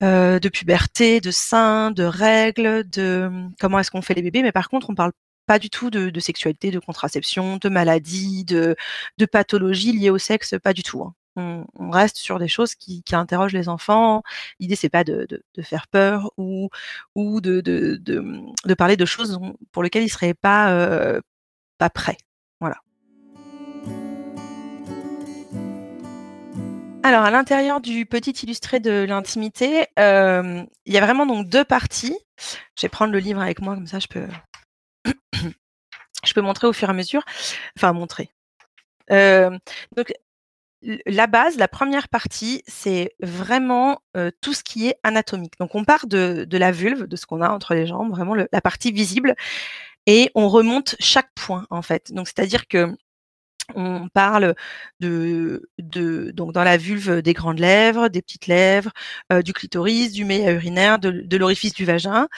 de 0.00 0.48
puberté, 0.48 1.20
de 1.20 1.30
sein, 1.30 1.90
de 1.90 2.04
règles, 2.04 2.88
de 2.90 3.30
comment 3.60 3.78
est-ce 3.78 3.90
qu'on 3.90 4.02
fait 4.02 4.14
les 4.14 4.22
bébés. 4.22 4.42
Mais 4.42 4.52
par 4.52 4.68
contre, 4.68 4.90
on 4.90 4.94
parle 4.94 5.12
pas 5.46 5.58
du 5.58 5.70
tout 5.70 5.90
de, 5.90 6.10
de 6.10 6.20
sexualité, 6.20 6.70
de 6.70 6.78
contraception, 6.80 7.56
de 7.58 7.68
maladie, 7.68 8.44
de, 8.44 8.76
de 9.18 9.26
pathologie 9.26 9.92
liée 9.92 10.10
au 10.10 10.18
sexe, 10.18 10.54
pas 10.62 10.72
du 10.72 10.82
tout. 10.82 11.02
Hein 11.02 11.14
on, 11.36 11.90
reste 11.90 12.16
sur 12.16 12.38
des 12.38 12.48
choses 12.48 12.74
qui, 12.74 13.02
interrogent 13.12 13.52
les 13.52 13.68
enfants. 13.68 14.22
L'idée, 14.60 14.76
c'est 14.76 14.88
pas 14.88 15.04
de, 15.04 15.26
faire 15.62 15.86
peur 15.88 16.30
ou, 16.36 16.70
de, 17.14 18.74
parler 18.76 18.96
de 18.96 19.04
choses 19.04 19.38
pour 19.72 19.82
lesquelles 19.82 20.04
ils 20.04 20.08
seraient 20.08 20.34
pas, 20.34 20.70
euh, 20.72 21.20
pas 21.78 21.90
prêts. 21.90 22.18
Voilà. 22.60 22.76
Alors, 27.02 27.22
à 27.22 27.30
l'intérieur 27.30 27.80
du 27.80 28.04
petit 28.04 28.32
illustré 28.32 28.80
de 28.80 29.04
l'intimité, 29.04 29.86
euh, 29.98 30.64
il 30.86 30.92
y 30.92 30.98
a 30.98 31.00
vraiment 31.00 31.24
donc 31.24 31.48
deux 31.48 31.64
parties. 31.64 32.18
Je 32.76 32.82
vais 32.82 32.88
prendre 32.88 33.12
le 33.12 33.20
livre 33.20 33.40
avec 33.40 33.60
moi, 33.60 33.76
comme 33.76 33.86
ça 33.86 34.00
je 34.00 34.08
peux, 34.08 34.26
je 36.24 36.32
peux 36.34 36.40
montrer 36.40 36.66
au 36.66 36.72
fur 36.72 36.88
et 36.88 36.90
à 36.90 36.94
mesure. 36.94 37.22
Enfin, 37.76 37.92
montrer. 37.92 38.30
Euh, 39.12 39.56
donc, 39.96 40.12
la 40.82 41.26
base, 41.26 41.56
la 41.56 41.68
première 41.68 42.08
partie, 42.08 42.62
c'est 42.66 43.14
vraiment 43.20 44.00
tout 44.40 44.54
ce 44.54 44.62
qui 44.62 44.88
est 44.88 44.96
anatomique. 45.02 45.54
Donc 45.60 45.74
on 45.74 45.84
part 45.84 46.06
de, 46.06 46.46
la 46.52 46.72
vulve, 46.72 47.06
de 47.06 47.16
ce 47.16 47.26
qu'on 47.26 47.40
a 47.42 47.48
entre 47.50 47.74
les 47.74 47.86
jambes, 47.86 48.10
vraiment 48.10 48.34
la 48.34 48.60
partie 48.60 48.92
visible, 48.92 49.34
et 50.06 50.30
on 50.34 50.48
remonte 50.48 50.96
chaque 51.00 51.30
point 51.34 51.66
en 51.70 51.82
fait. 51.82 52.12
Donc 52.12 52.28
c'est-à-dire 52.28 52.68
que 52.68 52.96
On 53.74 54.08
parle 54.08 54.54
de 55.00 55.68
donc 55.78 56.52
dans 56.52 56.62
la 56.64 56.76
vulve 56.76 57.20
des 57.20 57.32
grandes 57.32 57.58
lèvres, 57.58 58.08
des 58.08 58.22
petites 58.22 58.46
lèvres, 58.46 58.92
du 59.44 59.52
clitoris, 59.52 60.12
du 60.12 60.24
méa 60.24 60.52
urinaire, 60.52 60.98
de 61.00 61.10
de 61.10 61.36
l'orifice 61.36 61.74
du 61.74 61.84
vagin, 61.84 62.28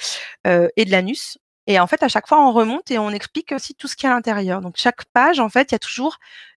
et 0.47 0.85
de 0.85 0.90
l'anus 0.90 1.38
et 1.68 1.78
en 1.78 1.87
fait, 1.87 2.02
à 2.02 2.09
chaque 2.09 2.26
fois, 2.26 2.40
on 2.49 2.52
remonte 2.52 2.90
et 2.90 2.99
on 2.99 3.11
explique 3.11 3.52
aussi 3.52 3.75
tout 3.75 3.88
ce 3.88 3.95
qu'il 3.97 4.07
y 4.07 4.11
a 4.11 4.12
à 4.12 4.16
l'intérieur. 4.16 4.62
Donc 4.62 4.76
chaque 4.78 5.04
page, 5.12 5.38
en 5.38 5.50
fait, 5.50 5.71
il 5.71 5.75
y 5.75 5.76
a 5.76 5.78
toujours 5.78 6.16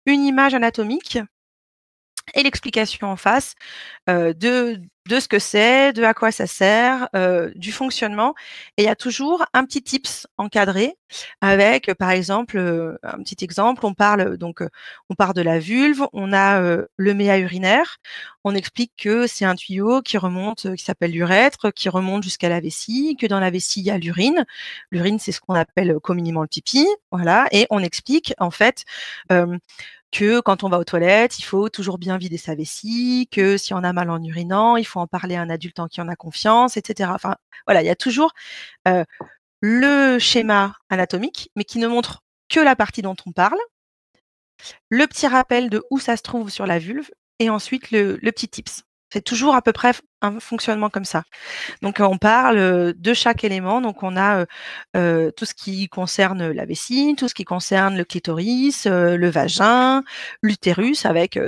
une 0.07 0.23
image 0.25 0.55
anatomique 0.55 1.19
et 2.35 2.43
l'explication 2.43 3.09
en 3.11 3.17
face 3.17 3.55
de, 4.07 4.81
de 5.09 5.21
ce 5.21 5.29
que 5.29 5.39
c'est, 5.39 5.93
de 5.93 6.03
à 6.03 6.15
quoi 6.15 6.31
ça 6.31 6.47
sert, 6.47 7.09
du 7.55 7.73
fonctionnement. 7.73 8.35
Et 8.77 8.83
il 8.83 8.87
y 8.87 8.89
a 8.89 8.97
toujours 8.97 9.45
un 9.53 9.65
petit 9.65 9.83
tips 9.83 10.27
encadré 10.39 10.97
avec, 11.41 11.93
par 11.95 12.11
exemple, 12.11 12.59
un 13.03 13.23
petit 13.23 13.45
exemple. 13.45 13.85
On 13.85 13.95
parle 13.95 14.37
donc, 14.39 14.63
on 15.11 15.15
part 15.15 15.35
de 15.35 15.43
la 15.43 15.59
vulve, 15.59 16.07
on 16.13 16.33
a 16.33 16.61
le 16.97 17.15
méa 17.15 17.39
urinaire. 17.39 17.99
On 18.45 18.55
explique 18.55 18.93
que 18.97 19.27
c'est 19.27 19.45
un 19.45 19.55
tuyau 19.55 20.01
qui 20.01 20.17
remonte, 20.17 20.75
qui 20.75 20.85
s'appelle 20.85 21.11
l'urètre, 21.11 21.71
qui 21.71 21.89
remonte 21.91 22.23
jusqu'à 22.23 22.49
la 22.49 22.61
vessie, 22.61 23.17
que 23.21 23.27
dans 23.27 23.41
la 23.41 23.51
vessie 23.51 23.81
il 23.81 23.87
y 23.87 23.91
a 23.91 23.99
l'urine. 23.99 24.47
L'urine, 24.91 25.19
c'est 25.19 25.33
ce 25.33 25.41
qu'on 25.41 25.55
appelle 25.55 25.99
communément 26.03 26.41
le 26.43 26.49
pipi, 26.49 26.87
voilà. 27.11 27.47
Et 27.53 27.67
on 27.71 27.83
explique 27.83 28.35
en 28.39 28.51
fait 28.51 28.85
que 30.11 30.41
quand 30.41 30.65
on 30.65 30.69
va 30.69 30.79
aux 30.79 30.85
toilettes, 30.85 31.39
il 31.39 31.43
faut 31.45 31.69
toujours 31.69 31.99
bien 31.99 32.19
vider 32.19 32.39
sa 32.39 32.55
vessie, 32.55 33.29
que 33.31 33.57
si 33.57 33.75
on 33.75 33.79
a 33.85 33.93
mal 33.93 34.11
en 34.11 34.23
urinant, 34.23 34.77
il 34.77 34.85
faut 34.87 35.01
en 35.01 35.07
parler 35.07 35.37
à 35.37 35.43
un 35.43 35.51
adulte 35.51 35.79
en 35.81 35.89
qui 35.89 36.01
on 36.01 36.09
a 36.09 36.17
confiance, 36.17 36.77
etc. 36.77 37.11
Enfin, 37.15 37.37
voilà, 37.67 37.83
il 37.83 37.87
y 37.87 37.91
a 37.91 37.97
toujours 37.97 38.33
le 39.61 40.19
schéma 40.19 40.75
anatomique, 40.89 41.51
mais 41.57 41.65
qui 41.65 41.79
ne 41.79 41.89
montre 41.89 42.23
que 42.49 42.61
la 42.61 42.77
partie 42.77 43.03
dont 43.03 43.17
on 43.27 43.33
parle, 43.33 43.59
le 44.89 45.07
petit 45.07 45.27
rappel 45.27 45.71
de 45.71 45.83
où 45.91 45.99
ça 45.99 46.17
se 46.17 46.23
trouve 46.23 46.51
sur 46.51 46.67
la 46.67 46.79
vulve, 46.79 47.11
et 47.39 47.51
ensuite 47.51 47.91
le 47.91 48.17
petit 48.31 48.49
tips. 48.49 48.85
C'est 49.11 49.23
toujours 49.23 49.55
à 49.55 49.63
peu 49.63 49.73
près 49.73 49.93
un 50.21 50.39
fonctionnement 50.41 50.91
comme 50.91 51.05
ça. 51.05 51.23
Donc 51.83 51.97
on 52.01 52.19
parle 52.19 52.93
de 52.95 53.15
chaque 53.15 53.45
élément. 53.45 53.81
Donc 53.81 54.03
on 54.03 54.17
a 54.17 54.45
tout 54.95 55.45
ce 55.45 55.55
qui 55.55 55.89
concerne 55.89 56.51
la 56.51 56.67
vessie, 56.67 57.15
tout 57.17 57.29
ce 57.29 57.35
qui 57.35 57.45
concerne 57.45 57.97
le 57.97 58.05
clitoris, 58.05 58.87
le 58.87 59.31
vagin, 59.31 60.03
l'utérus 60.43 61.07
avec 61.07 61.39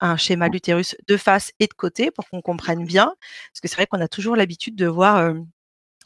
un 0.00 0.16
schéma 0.16 0.48
d'utérus 0.50 0.96
de 1.06 1.16
face 1.16 1.52
et 1.60 1.66
de 1.66 1.74
côté 1.74 2.10
pour 2.10 2.28
qu'on 2.28 2.42
comprenne 2.42 2.84
bien. 2.84 3.06
Parce 3.52 3.60
que 3.62 3.68
c'est 3.68 3.76
vrai 3.76 3.86
qu'on 3.86 4.00
a 4.00 4.08
toujours 4.08 4.36
l'habitude 4.36 4.76
de 4.76 4.86
voir 4.86 5.32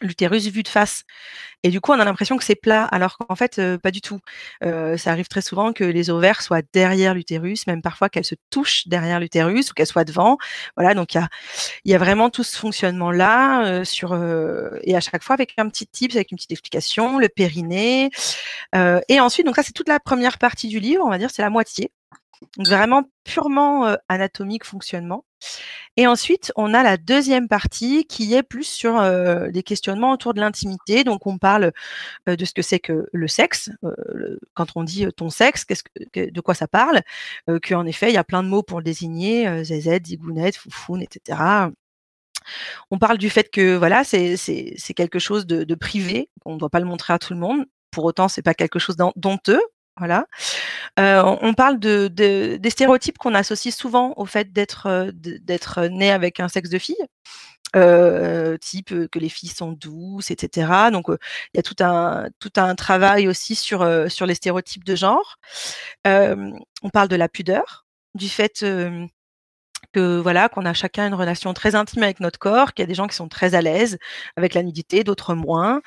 l'utérus 0.07 0.47
vu 0.49 0.63
de 0.63 0.69
face. 0.69 1.05
Et 1.63 1.71
du 1.71 1.81
coup, 1.81 1.93
on 1.93 2.01
a 2.01 2.05
l'impression 2.05 2.37
que 2.37 2.45
c'est 2.45 2.57
plat, 2.57 2.85
alors 2.85 3.19
qu'en 3.19 3.37
fait, 3.37 3.61
pas 3.79 3.91
du 3.91 4.01
tout. 4.01 4.21
ça 4.63 5.11
arrive 5.11 5.29
très 5.29 5.43
souvent 5.43 5.73
que 5.73 5.85
les 5.85 6.11
ovaires 6.11 6.43
soient 6.43 6.63
derrière 6.73 7.15
l'utérus, 7.15 7.67
même 7.67 7.83
parfois 7.83 8.09
qu'elles 8.09 8.25
se 8.25 8.35
touchent 8.51 8.89
derrière 8.89 9.21
l'utérus 9.21 9.71
ou 9.71 9.75
qu'elles 9.75 9.87
soient 9.87 10.05
devant. 10.05 10.39
Voilà, 10.77 10.95
donc 10.95 11.15
il 11.15 11.23
y 11.85 11.95
a, 11.95 11.99
vraiment 11.99 12.31
tout 12.31 12.43
ce 12.43 12.57
fonctionnement-là 12.59 13.83
et 14.83 14.97
à 14.97 15.01
chaque 15.01 15.23
fois 15.23 15.35
avec 15.35 15.55
un 15.59 15.69
petit 15.69 15.87
tips, 15.87 16.17
avec 16.17 16.33
une 16.33 16.37
petite 16.37 16.53
explication, 16.53 17.19
le 17.19 17.29
périnée. 17.29 18.11
et 18.75 19.21
ensuite, 19.21 19.47
donc 19.47 19.57
ça, 19.57 19.63
c'est 19.63 19.73
toute 19.73 19.89
la 19.89 20.01
première 20.01 20.39
partie 20.39 20.69
du 20.69 20.81
livre, 20.81 21.05
on 21.05 21.11
va 21.11 21.19
dire, 21.19 21.31
c'est 21.31 21.43
la 21.43 21.51
moitié. 21.51 21.93
Donc 22.57 22.67
vraiment 22.67 23.05
purement 23.25 23.97
anatomique 24.09 24.65
fonctionnement. 24.65 25.25
Et 25.97 26.07
ensuite, 26.07 26.53
on 26.57 26.73
a 26.73 26.83
la 26.83 26.97
deuxième 26.97 27.49
partie 27.49 28.07
qui 28.07 28.35
est 28.35 28.43
plus 28.43 28.65
sur 28.65 29.03
des 29.51 29.63
questionnements 29.63 30.13
autour 30.13 30.35
de 30.35 30.41
l'intimité. 30.41 31.05
Donc, 31.05 31.27
on 31.27 31.39
parle 31.39 31.73
de 32.27 32.45
ce 32.45 32.53
que 32.55 32.63
c'est 32.63 32.79
que 32.79 33.09
le 33.13 33.29
sexe. 33.29 33.71
quand 34.55 34.69
on 34.77 34.85
dit 34.85 35.07
ton 35.17 35.31
sexe, 35.31 35.65
qu'est-ce 35.65 35.83
que, 36.13 36.31
de 36.31 36.41
quoi 36.41 36.55
ça 36.55 36.69
parle? 36.69 37.03
Qu'en 37.63 37.87
effet, 37.87 38.11
il 38.11 38.15
y 38.15 38.19
a 38.19 38.25
plein 38.25 38.43
de 38.43 38.49
mots 38.49 38.63
pour 38.63 38.79
le 38.79 38.85
désigner 38.85 39.65
zz, 39.65 40.01
zigounette, 40.05 40.57
foufoune, 40.57 41.03
etc. 41.03 41.69
On 42.91 42.99
parle 42.99 43.19
du 43.19 43.31
fait 43.31 43.51
que 43.51 43.77
voilà, 43.77 44.05
c'est 44.05 44.95
quelque 44.97 45.19
chose 45.19 45.47
de, 45.47 45.65
de 45.65 45.75
privé, 45.75 46.31
on 46.45 46.55
ne 46.55 46.59
doit 46.59 46.71
pas 46.71 46.81
le 46.81 46.87
montrer 46.87 47.13
à 47.13 47.19
tout 47.19 47.33
le 47.35 47.41
monde. 47.41 47.65
Pour 47.91 48.05
autant, 48.05 48.29
c'est 48.29 48.43
pas 48.43 48.55
quelque 48.55 48.79
chose 48.79 48.97
d'honteux. 49.17 49.61
On 50.97 51.55
parle 51.55 51.79
de, 51.79 52.09
des 52.09 52.71
stéréotypes 52.71 53.19
qu'on 53.19 53.35
associe 53.35 53.75
souvent 53.75 54.15
au 54.17 54.27
fait 54.27 54.53
d'être 54.53 55.87
né 55.89 56.11
avec 56.11 56.41
un 56.41 56.49
sexe 56.49 56.71
de 56.71 56.79
fille. 56.79 56.97
type 58.61 59.09
que 59.09 59.19
les 59.19 59.29
filles 59.29 59.49
sont 59.51 59.73
douces, 59.73 60.31
etc. 60.31 60.91
Donc 60.93 61.07
il 61.09 61.57
y 61.57 61.61
a 61.61 61.63
tout 61.63 61.77
un 61.81 62.29
tout 62.39 62.53
un 62.57 62.75
travail 62.75 63.29
aussi 63.29 63.55
sur 63.55 63.87
sur 64.11 64.27
les 64.27 64.35
stéréotypes 64.35 64.85
de 64.85 64.97
genre. 64.97 65.37
on 66.05 66.91
parle 66.93 67.09
de 67.09 67.17
la 67.17 67.29
pudeur, 67.29 67.87
du 68.15 68.29
fait 68.29 68.65
que 69.93 70.19
voilà 70.21 70.49
qu'on 70.49 70.65
a 70.65 70.75
chacun 70.75 71.07
une 71.07 71.15
relation 71.15 71.53
très 71.55 71.75
intime 71.75 72.03
avec 72.03 72.21
notre 72.21 72.39
corps, 72.39 72.73
qu'il 72.73 72.83
y 72.83 72.85
a 72.85 72.87
des 72.87 72.95
gens 72.95 73.07
qui 73.07 73.17
sont 73.17 73.29
très 73.29 73.55
à 73.55 73.63
l'aise 73.63 73.99
avec 74.37 74.55
la 74.55 74.63
nudité, 74.63 75.05
d'autres 75.05 75.35
moins 75.35 75.83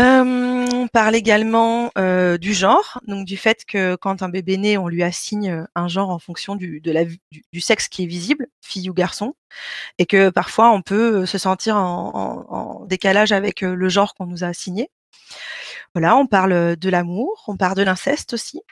on 0.00 0.88
parle 0.92 1.14
également 1.14 1.90
du 2.40 2.54
genre, 2.54 3.00
donc 3.06 3.26
du 3.26 3.36
fait 3.36 3.64
que 3.64 3.96
quand 3.96 4.22
un 4.22 4.28
bébé 4.28 4.56
naît, 4.56 4.76
on 4.76 4.88
lui 4.88 5.02
assigne 5.02 5.66
un 5.74 5.88
genre 5.88 6.10
en 6.10 6.18
fonction 6.18 6.56
du, 6.56 6.82
sexe 7.60 7.88
qui 7.88 8.04
est 8.04 8.06
visible, 8.06 8.46
fille 8.62 8.88
ou 8.90 8.94
garçon, 8.94 9.34
et 9.98 10.06
que 10.06 10.30
parfois 10.30 10.70
on 10.70 10.82
peut 10.82 11.26
se 11.26 11.38
sentir 11.38 11.76
en, 11.76 12.84
décalage 12.86 13.32
avec 13.32 13.60
le 13.62 13.88
genre 13.88 14.14
qu'on 14.14 14.26
nous 14.26 14.44
a 14.44 14.48
assigné. 14.48 14.90
Voilà, 15.94 16.16
on 16.16 16.26
parle 16.26 16.76
de 16.76 16.90
l'amour, 16.90 17.44
on 17.48 17.56
parle 17.56 17.76
de 17.76 17.82
l'inceste 17.82 18.34
aussi, 18.34 18.62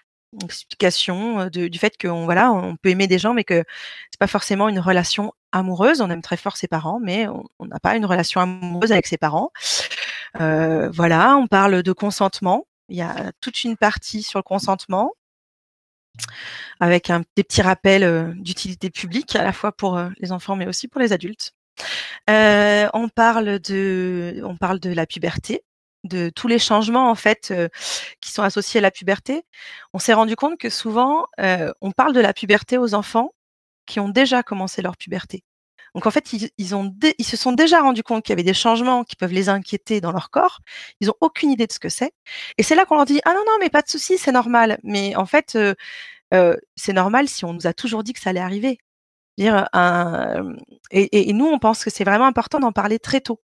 explication 0.45 1.47
du 1.49 1.79
fait 1.79 1.97
qu'on 2.01 2.25
voilà, 2.25 2.53
on 2.53 2.77
peut 2.77 2.91
aimer 2.91 3.07
des 3.07 3.19
gens, 3.19 3.35
mais 3.35 3.45
que 3.45 3.65
c'est 4.11 4.19
pas 4.19 4.27
forcément 4.27 4.69
une 4.69 4.79
relation 4.79 5.33
amoureuse. 5.53 6.01
On 6.01 6.11
aime 6.11 6.23
très 6.23 6.37
fort 6.37 6.57
ses 6.57 6.69
parents, 6.69 7.01
mais 7.01 7.27
on 7.59 7.67
n'a 7.67 7.81
pas 7.81 7.97
une 7.97 8.07
relation 8.07 8.41
amoureuse 8.41 8.93
avec 8.93 9.07
ses 9.07 9.17
parents. 9.17 9.51
Voilà, 10.35 11.37
on 11.37 11.47
parle 11.47 11.83
de 11.83 11.93
consentement. 11.93 12.67
Il 12.89 12.97
y 12.97 13.03
a 13.03 13.33
toute 13.41 13.65
une 13.65 13.77
partie 13.77 14.23
sur 14.23 14.39
le 14.39 14.45
consentement 14.45 15.13
avec 16.81 17.11
un, 17.11 17.23
des 17.37 17.45
petits 17.45 17.63
rappels 17.63 18.35
d'utilité 18.37 18.91
publique 18.91 19.37
à 19.37 19.43
la 19.43 19.53
fois 19.53 19.73
pour 19.73 20.01
les 20.19 20.33
enfants 20.33 20.57
mais 20.57 20.67
aussi 20.67 20.89
pour 20.89 21.01
les 21.01 21.13
adultes. 21.13 21.53
on 22.29 23.09
parle 23.15 23.59
de, 23.61 24.41
on 24.45 24.57
parle 24.57 24.81
de 24.81 24.91
la 24.91 25.07
puberté, 25.07 25.63
de 26.05 26.31
tous 26.31 26.49
les 26.49 26.59
changements 26.59 27.11
en 27.11 27.15
fait 27.15 27.53
qui 28.21 28.33
sont 28.33 28.43
associés 28.43 28.79
à 28.79 28.83
la 28.83 28.91
puberté. 28.91 29.43
On 29.93 29.99
s'est 29.99 30.15
rendu 30.15 30.37
compte 30.37 30.59
que 30.59 30.71
souvent 30.71 31.27
on 31.39 31.91
parle 31.93 32.13
de 32.13 32.21
la 32.21 32.33
puberté 32.33 32.79
aux 32.79 32.95
enfants 32.95 33.33
qui 33.87 34.01
ont 34.01 34.09
déjà 34.09 34.43
commencé 34.43 34.83
leur 34.83 34.97
puberté. 34.97 35.45
Donc 35.97 36.07
en 36.07 36.11
fait, 36.11 36.35
ils, 36.35 37.25
se 37.25 37.37
sont 37.39 37.53
déjà 37.53 37.81
rendus 37.81 38.03
compte 38.03 38.23
qu'il 38.23 38.33
y 38.33 38.35
avait 38.35 38.43
des 38.43 38.53
changements 38.53 39.03
qui 39.03 39.17
peuvent 39.17 39.33
les 39.33 39.49
inquiéter 39.49 40.03
dans 40.03 40.13
leur 40.13 40.29
corps. 40.29 40.61
Ils 41.01 41.09
ont 41.09 41.15
aucune 41.23 41.51
idée 41.51 41.67
de 41.67 41.73
ce 41.73 41.79
que 41.79 41.89
c'est. 41.89 42.13
Et 42.59 42.63
c'est 42.63 42.75
là 42.75 42.85
qu'on 42.85 42.97
leur 42.97 43.07
dit 43.07 43.19
ah 43.25 43.33
non 43.33 43.41
non 43.47 43.57
mais 43.61 43.71
pas 43.71 43.81
de 43.81 43.89
souci, 43.89 44.19
c'est 44.19 44.31
normal. 44.31 44.79
Mais 44.85 45.17
en 45.17 45.25
fait, 45.25 45.55
euh, 45.57 45.75
euh, 46.35 46.55
c'est 46.77 46.93
normal 46.93 47.29
si 47.29 47.47
on 47.47 47.55
nous 47.55 47.67
a 47.67 47.73
toujours 47.73 48.05
dit 48.05 48.13
que 48.13 48.21
ça 48.21 48.29
allait 48.31 48.41
arriver. 48.41 48.79
Et, 49.39 51.33
nous, 51.33 51.47
on 51.47 51.59
pense 51.59 51.83
que 51.85 51.91
c'est 51.91 52.05
vraiment 52.05 52.27
important 52.27 52.61
d'en 52.61 52.73
parler 52.73 52.99
très 52.99 53.23
tôt. 53.23 53.41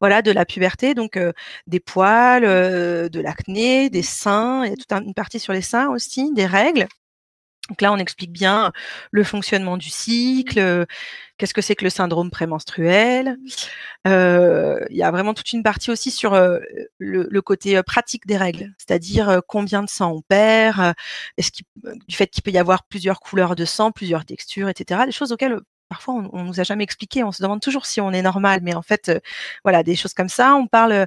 Voilà, 0.00 0.22
de 0.22 0.30
la 0.30 0.44
puberté, 0.46 0.94
donc 0.94 1.16
euh, 1.16 1.32
des 1.66 1.80
poils, 1.80 2.42
de 2.44 3.20
l'acné, 3.20 3.90
des 3.90 4.02
seins, 4.02 4.64
il 4.64 4.70
y 4.70 4.72
a 4.72 4.76
toute 4.76 4.92
une 4.92 5.14
partie 5.14 5.40
sur 5.40 5.52
les 5.52 5.62
seins 5.62 5.88
aussi, 5.90 6.32
des 6.34 6.46
règles. 6.46 6.86
Donc 7.68 7.80
là, 7.80 7.92
on 7.92 7.96
explique 7.98 8.32
bien 8.32 8.72
le 9.10 9.24
fonctionnement 9.24 9.76
du 9.76 9.90
cycle, 9.90 10.86
qu'est-ce 11.36 11.54
que 11.54 11.60
c'est 11.60 11.74
que 11.74 11.84
le 11.84 11.90
syndrome 11.90 12.30
prémenstruel. 12.30 13.36
Euh, 14.06 14.78
il 14.90 14.96
y 14.96 15.02
a 15.02 15.10
vraiment 15.10 15.34
toute 15.34 15.52
une 15.52 15.62
partie 15.62 15.90
aussi 15.90 16.10
sur 16.10 16.38
le, 16.98 17.40
côté 17.40 17.82
pratique 17.82 18.26
des 18.26 18.36
règles, 18.36 18.72
c'est-à-dire 18.78 19.40
combien 19.48 19.82
de 19.82 19.88
sang 19.88 20.12
on 20.12 20.22
perd, 20.22 20.94
est-ce 21.36 21.50
du 22.08 22.16
fait 22.16 22.28
qu'il 22.28 22.42
peut 22.42 22.52
y 22.52 22.58
avoir 22.58 22.84
plusieurs 22.84 23.20
couleurs 23.20 23.56
de 23.56 23.64
sang, 23.64 23.90
plusieurs 23.90 24.24
textures, 24.24 24.68
etc. 24.68 25.02
Des 25.06 25.12
choses 25.12 25.32
auxquelles 25.32 25.58
parfois 25.88 26.14
on, 26.14 26.30
on, 26.32 26.44
nous 26.44 26.60
a 26.60 26.62
jamais 26.62 26.84
expliqué. 26.84 27.24
On 27.24 27.32
se 27.32 27.42
demande 27.42 27.60
toujours 27.60 27.86
si 27.86 28.00
on 28.00 28.12
est 28.12 28.22
normal, 28.22 28.60
mais 28.62 28.74
en 28.74 28.82
fait, 28.82 29.08
euh, 29.08 29.20
voilà, 29.64 29.82
des 29.82 29.96
choses 29.96 30.14
comme 30.14 30.28
ça. 30.28 30.56
On 30.56 30.66
parle, 30.66 31.06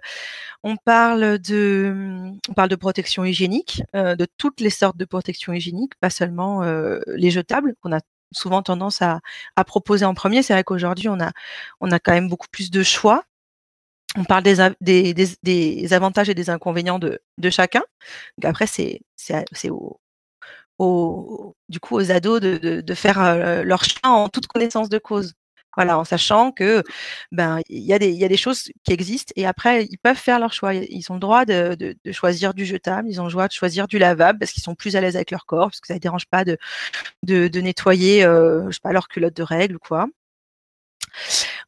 de, 1.39 2.75
protection 2.75 3.25
hygiénique, 3.25 3.83
euh, 3.95 4.15
de 4.15 4.27
toutes 4.37 4.61
les 4.61 4.69
sortes 4.69 4.97
de 4.97 5.05
protection 5.05 5.53
hygiénique, 5.53 5.93
pas 5.99 6.09
seulement 6.09 6.63
euh, 6.63 6.99
les 7.07 7.31
jetables 7.31 7.75
qu'on 7.81 7.93
a 7.93 7.99
souvent 8.31 8.61
tendance 8.61 9.01
à, 9.01 9.21
proposer 9.65 10.05
en 10.05 10.13
premier. 10.13 10.43
C'est 10.43 10.53
vrai 10.53 10.63
qu'aujourd'hui, 10.63 11.09
on 11.09 11.19
a, 11.19 11.31
quand 11.99 12.13
même 12.13 12.29
beaucoup 12.29 12.47
plus 12.51 12.71
de 12.71 12.83
choix. 12.83 13.23
On 14.17 14.23
parle 14.23 14.43
des, 14.43 14.59
avantages 15.93 16.29
et 16.29 16.33
des 16.33 16.49
inconvénients 16.49 16.99
de, 16.99 17.19
chacun. 17.49 17.83
Après, 18.43 18.67
c'est, 18.67 19.01
c'est 19.15 19.69
au, 20.79 21.55
du 21.69 21.79
coup 21.79 21.95
aux 21.97 22.11
ados 22.11 22.41
de, 22.41 22.81
de, 22.81 22.93
faire 22.95 23.63
leur 23.63 23.83
choix 23.83 24.09
en 24.09 24.29
toute 24.29 24.47
connaissance 24.47 24.89
de 24.89 24.97
cause. 24.97 25.33
Voilà, 25.77 25.97
en 25.99 26.03
sachant 26.03 26.51
que, 26.51 26.83
ben, 27.31 27.59
il 27.69 27.83
y 27.83 27.93
a 27.93 27.99
des 27.99 28.09
il 28.09 28.17
y 28.17 28.25
a 28.25 28.27
des 28.27 28.37
choses 28.37 28.63
qui 28.83 28.91
existent 28.91 29.31
et 29.35 29.45
après 29.45 29.85
ils 29.85 29.97
peuvent 29.99 30.17
faire 30.17 30.39
leur 30.39 30.51
choix. 30.51 30.73
Ils 30.73 31.05
ont 31.11 31.13
le 31.15 31.19
droit 31.19 31.45
de 31.45 31.75
de 31.75 31.95
de 32.03 32.11
choisir 32.11 32.53
du 32.53 32.65
jetable, 32.65 33.07
ils 33.09 33.21
ont 33.21 33.25
le 33.25 33.31
droit 33.31 33.47
de 33.47 33.53
choisir 33.53 33.87
du 33.87 33.99
lavable 33.99 34.39
parce 34.39 34.51
qu'ils 34.51 34.63
sont 34.63 34.75
plus 34.75 34.95
à 34.95 35.01
l'aise 35.01 35.15
avec 35.15 35.31
leur 35.31 35.45
corps, 35.45 35.67
parce 35.69 35.79
que 35.79 35.87
ça 35.87 35.93
les 35.93 35.99
dérange 35.99 36.25
pas 36.25 36.43
de 36.43 36.57
de 37.23 37.47
de 37.49 37.61
nettoyer, 37.61 38.25
heu, 38.25 38.65
je 38.69 38.73
sais 38.75 38.81
pas, 38.81 38.93
leur 38.93 39.07
culotte 39.09 39.35
de 39.35 39.43
règles 39.43 39.75
ou 39.77 39.79
quoi. 39.79 40.07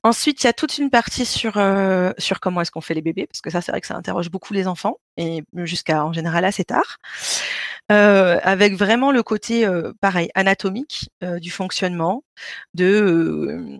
Ensuite, 0.03 0.43
il 0.43 0.47
y 0.47 0.49
a 0.49 0.53
toute 0.53 0.77
une 0.77 0.89
partie 0.89 1.25
sur, 1.25 1.57
heu, 1.57 2.13
sur 2.17 2.39
comment 2.39 2.61
est-ce 2.61 2.71
qu'on 2.71 2.81
fait 2.81 2.93
les 2.93 3.01
bébés, 3.01 3.27
parce 3.27 3.41
que 3.41 3.49
ça, 3.49 3.61
c'est 3.61 3.71
vrai 3.71 3.81
que 3.81 3.87
ça 3.87 3.95
interroge 3.95 4.29
beaucoup 4.31 4.53
les 4.53 4.67
enfants 4.67 4.97
et 5.17 5.43
jusqu'à, 5.55 6.05
en 6.05 6.13
général, 6.13 6.45
assez 6.45 6.63
tard. 6.63 6.97
Heu, 7.91 8.39
avec 8.43 8.75
vraiment 8.75 9.11
le 9.11 9.23
côté, 9.23 9.67
heu, 9.67 9.93
pareil, 10.01 10.29
anatomique, 10.35 11.09
heu, 11.23 11.39
du 11.41 11.51
fonctionnement, 11.51 12.23
de, 12.75 13.79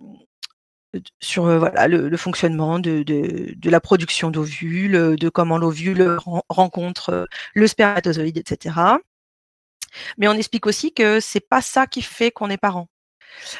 sur, 1.20 1.44
voilà, 1.58 1.88
le 1.88 2.16
fonctionnement 2.18 2.78
de 2.80 3.02
de 3.04 3.70
la 3.70 3.80
production 3.80 4.30
d'ovules, 4.30 5.16
de 5.18 5.28
comment 5.30 5.58
l'ovule 5.58 6.18
rencontre, 6.50 7.28
le 7.54 7.66
spermatozoïde 7.68 8.38
et 8.38 8.44
cetera. 8.48 9.00
Mais 10.18 10.28
on 10.28 10.34
explique 10.34 10.66
aussi 10.66 10.92
que 10.92 11.20
c'est 11.20 11.40
pas 11.48 11.60
ça 11.62 11.86
qui 11.86 12.02
fait 12.02 12.30
qu'on 12.30 12.50
est 12.50 12.56
parent. 12.58 12.88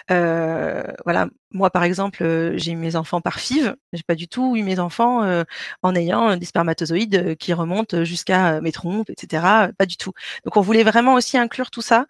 Voilà, 0.08 1.28
moi, 1.54 1.70
par 1.70 1.84
exemple, 1.84 2.52
j'ai 2.56 2.72
eu 2.72 2.76
mes 2.76 2.96
enfants 2.96 3.20
par 3.20 3.38
FIV. 3.40 3.74
J'ai 3.92 4.02
pas 4.06 4.14
du 4.14 4.26
tout 4.28 4.56
eu 4.56 4.62
mes 4.62 4.78
enfants, 4.78 5.44
en 5.82 5.94
ayant 5.94 6.36
des 6.36 6.46
spermatozoïdes, 6.46 7.36
qui 7.36 7.52
remontent 7.52 8.04
jusqu'à 8.04 8.60
mes 8.60 8.72
trompes 8.72 9.10
et 9.10 9.14
cetera, 9.18 9.68
pas 9.76 9.86
du 9.86 9.96
tout. 9.96 10.12
Donc 10.44 10.56
on 10.56 10.60
voulait 10.60 10.84
vraiment 10.84 11.14
aussi 11.14 11.36
inclure 11.36 11.70
tout 11.70 11.82
ça. 11.82 12.06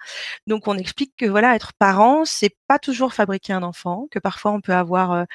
Donc 0.47 0.69
on 0.69 0.79
explique 0.79 1.13
que, 1.17 1.27
voilà, 1.27 1.55
être 1.55 1.73
parent, 1.79 2.25
c'est 2.25 2.55
pas 2.69 2.79
toujours 2.79 3.15
fabriquer 3.15 3.53
un 3.53 3.63
enfant, 3.63 4.07
que 4.11 4.19
parfois 4.19 4.53
on 4.53 4.61
peut 4.61 4.75
avoir, 4.75 5.27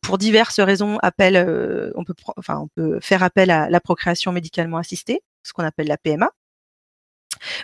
pour 0.00 0.18
diverses 0.18 0.60
raisons, 0.60 0.98
appel, 1.02 1.92
on 1.94 2.04
peut 2.04 2.98
faire 3.00 3.22
appel 3.22 3.50
à 3.50 3.70
la 3.70 3.80
procréation 3.80 4.32
médicalement 4.32 4.78
assistée, 4.78 5.22
ce 5.44 5.52
qu'on 5.52 5.64
appelle 5.64 5.86
la 5.86 5.98
PMA 5.98 6.30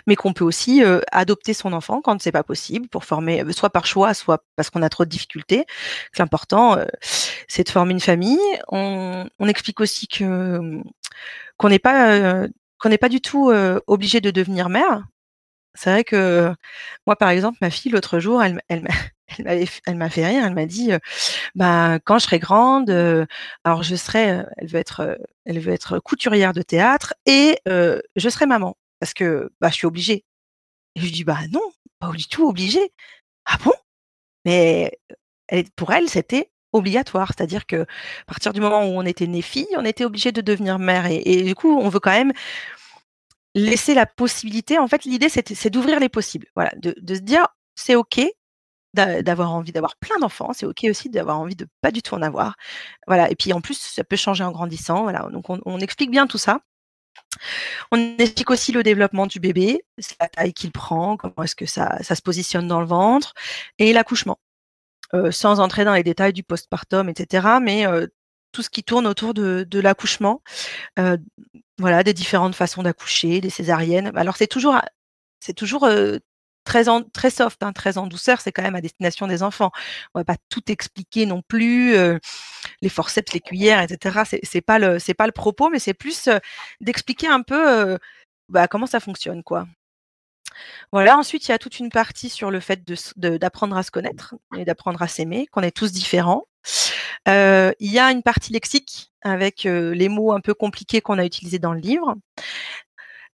mais 0.07 0.15
qu'on 0.15 0.33
peut 0.33 0.43
aussi, 0.45 0.83
heu, 0.83 1.01
adopter 1.11 1.53
son 1.53 1.73
enfant 1.73 2.01
quand 2.01 2.21
c'est 2.21 2.31
pas 2.31 2.43
possible 2.43 2.87
pour 2.89 3.05
former 3.05 3.43
soit 3.53 3.69
par 3.71 3.85
choix, 3.85 4.13
soit 4.13 4.43
parce 4.55 4.69
qu'on 4.69 4.81
a 4.83 4.89
trop 4.89 5.05
de 5.05 5.09
difficultés. 5.09 5.65
L'important, 6.17 6.77
heu, 6.77 6.87
c'est 7.47 7.63
de 7.65 7.69
former 7.71 7.93
une 7.93 7.99
famille. 8.01 8.39
On 8.69 9.25
on 9.39 9.47
explique 9.47 9.79
aussi 9.81 10.07
que, 10.07 10.81
qu'on 11.57 11.69
n'est 11.69 11.79
pas, 11.79 12.17
heu, 12.45 12.49
qu'on 12.79 12.89
n'est 12.89 12.97
pas 12.97 13.09
du 13.09 13.21
tout, 13.21 13.51
obligé 13.87 14.21
de 14.21 14.31
devenir 14.31 14.69
mère. 14.69 15.05
C'est 15.75 15.91
vrai 15.91 16.03
que 16.05 16.53
moi, 17.07 17.15
par 17.17 17.29
exemple, 17.29 17.59
ma 17.61 17.69
fille 17.71 17.91
l'autre 17.91 18.19
jour, 18.19 18.43
elle 18.43 18.61
elle 18.69 18.83
m'a 18.83 18.89
elle 19.87 19.97
m'a 19.97 20.09
fait 20.09 20.25
rire, 20.27 20.43
elle 20.45 20.55
m'a 20.55 20.65
dit, 20.67 20.91
heu: 20.93 20.99
«Bah, 21.55 21.99
quand 22.05 22.19
je 22.19 22.25
serai 22.25 22.39
grande, 22.39 22.89
alors 23.65 23.83
je 23.83 23.95
serai» 23.95 24.43
elle 24.57 24.67
veut 24.67 24.79
être, 24.79 25.17
elle 25.45 25.59
veut 25.59 25.73
être 25.73 25.99
couturière 25.99 26.53
de 26.53 26.61
théâtre 26.63 27.13
et 27.27 27.59
«je 27.67 28.29
serai 28.29 28.45
maman» 28.47 28.75
parce 28.99 29.13
que, 29.13 29.51
bah, 29.61 29.69
je 29.69 29.75
suis 29.75 29.87
obligée. 29.87 30.25
Et 30.95 31.01
je 31.01 31.05
lui 31.05 31.11
dis: 31.11 31.23
«Bah 31.25 31.39
non, 31.51 31.61
pas 31.99 32.11
du 32.13 32.27
tout 32.27 32.47
obligée». 32.49 32.91
«Ah 33.45 33.57
bon?» 33.65 33.73
mais 34.45 34.99
pour 35.77 35.91
elle, 35.93 36.09
c'était 36.09 36.51
obligatoire. 36.73 37.29
C'est-à-dire 37.35 37.65
qu'à 37.67 37.85
partir 38.27 38.53
du 38.53 38.61
moment 38.61 38.81
où 38.85 38.89
on 38.99 39.03
était 39.05 39.27
né 39.27 39.41
fille, 39.43 39.67
on 39.77 39.85
était 39.85 40.05
obligé 40.05 40.31
de 40.33 40.41
devenir 40.41 40.79
mère 40.79 41.07
et 41.07 41.43
du 41.43 41.55
coup, 41.55 41.79
on 41.79 41.89
veut 41.89 41.99
quand 42.01 42.11
même 42.11 42.33
laisser 43.55 43.93
la 43.95 44.05
possibilité 44.05 44.77
en 44.77 44.87
fait, 44.87 45.05
l'idée 45.05 45.27
c'est 45.29 45.69
d'ouvrir 45.69 45.99
les 45.99 46.09
possibles. 46.09 46.47
Voilà, 46.55 46.71
de 46.77 47.15
se 47.15 47.19
dire: 47.21 47.47
«C'est 47.75 47.95
OK 47.95 48.21
d'a 48.95 49.21
d'avoir 49.23 49.51
envie 49.53 49.71
d'avoir 49.73 49.97
plein 49.97 50.19
d'enfants, 50.19 50.53
c'est 50.53 50.65
OK 50.67 50.85
aussi 50.89 51.09
d'avoir 51.09 51.39
envie 51.39 51.55
de 51.57 51.67
pas 51.81 51.91
du 51.91 52.01
tout 52.03 52.15
en 52.15 52.21
avoir». 52.23 52.55
Voilà 53.07 53.31
et 53.31 53.35
puis 53.35 53.53
en 53.53 53.61
plus, 53.61 53.79
ça 53.79 54.03
peut 54.05 54.15
changer 54.17 54.43
en 54.45 54.51
grandissant, 54.51 55.03
voilà, 55.03 55.29
donc 55.31 55.49
on 55.49 55.61
on 55.65 55.79
explique 55.79 56.11
bien 56.11 56.27
tout 56.27 56.37
ça. 56.39 56.61
On 57.91 58.17
explique 58.19 58.51
aussi 58.51 58.71
le 58.71 58.83
développement 58.83 59.27
du 59.27 59.39
bébé, 59.39 59.83
la 60.19 60.27
taille 60.29 60.53
qu'il 60.53 60.71
prend, 60.71 61.17
comment 61.17 61.43
est-ce 61.43 61.55
que 61.55 61.65
ça 61.65 61.99
se 62.03 62.21
positionne 62.21 62.67
dans 62.67 62.81
le 62.81 62.87
ventre 62.87 63.33
et 63.79 63.93
l'accouchement. 63.93 64.39
Heu, 65.13 65.31
sans 65.31 65.59
entrer 65.61 65.85
dans 65.85 65.93
les 65.95 66.03
détails 66.03 66.33
du 66.33 66.43
postpartum 66.43 67.09
et 67.09 67.13
cetera, 67.17 67.59
mais 67.61 67.87
heu, 67.87 68.09
tout 68.53 68.63
ce 68.63 68.69
qui 68.71 68.83
tourne 68.83 69.07
autour 69.07 69.33
de 69.35 69.79
l'accouchement, 69.81 70.41
heu, 70.99 71.17
voilà, 71.79 72.03
des 72.03 72.13
différentes 72.13 72.55
façons 72.55 72.83
d'accoucher, 72.83 73.41
des 73.41 73.49
césariennes. 73.51 74.11
Alors 74.17 74.37
c'est 74.37 74.47
toujours 74.47 74.79
c'est 75.41 75.53
toujours, 75.55 75.87
très 77.13 77.29
soft, 77.31 77.63
hein, 77.63 77.73
très 77.73 77.97
en 77.97 78.07
douceur, 78.07 78.41
c'est 78.41 78.51
quand 78.51 78.61
même 78.63 78.75
à 78.75 78.81
destination 78.81 79.27
des 79.27 79.43
enfants. 79.43 79.71
On 80.15 80.19
va 80.19 80.25
pas 80.25 80.37
tout 80.49 80.63
expliquer 80.71 81.25
non 81.25 81.41
plus, 81.41 81.95
heu, 81.95 82.19
les 82.81 82.89
forceps, 82.89 83.33
les 83.33 83.41
cuillères 83.41 83.81
et 83.81 83.87
cetera, 83.89 84.25
c'est 84.25 84.41
c'est 84.43 84.61
pas 84.61 84.79
le 84.79 85.31
propos, 85.33 85.69
mais 85.69 85.79
c'est 85.79 85.93
plus, 85.95 86.27
heu, 86.29 86.39
d'expliquer 86.81 87.27
un 87.27 87.41
peu, 87.43 87.93
heu, 87.95 87.99
bah, 88.49 88.67
comment 88.67 88.87
ça 88.87 88.99
fonctionne, 89.01 89.43
quoi. 89.43 89.67
Voilà, 90.91 91.17
ensuite, 91.17 91.47
il 91.47 91.51
y 91.51 91.53
a 91.53 91.59
toute 91.59 91.79
une 91.79 91.89
partie 91.89 92.29
sur 92.29 92.49
le 92.49 92.59
fait 92.59 92.81
d'apprendre 93.17 93.77
à 93.77 93.83
se 93.83 93.91
connaître 93.91 94.33
et 94.57 94.65
d'apprendre 94.65 95.01
à 95.03 95.07
s'aimer, 95.07 95.45
qu'on 95.51 95.61
est 95.61 95.71
tous 95.75 95.91
différents. 95.91 96.45
Il 97.27 97.73
y 97.81 97.99
a 97.99 98.11
une 98.11 98.23
partie 98.23 98.53
lexique 98.53 99.11
avec, 99.21 99.63
les 99.65 100.09
mots 100.09 100.33
un 100.33 100.41
peu 100.41 100.53
compliqués 100.55 101.01
qu'on 101.01 101.19
a 101.19 101.25
utilisés 101.25 101.59
dans 101.59 101.73
le 101.73 101.79
livre. 101.79 102.15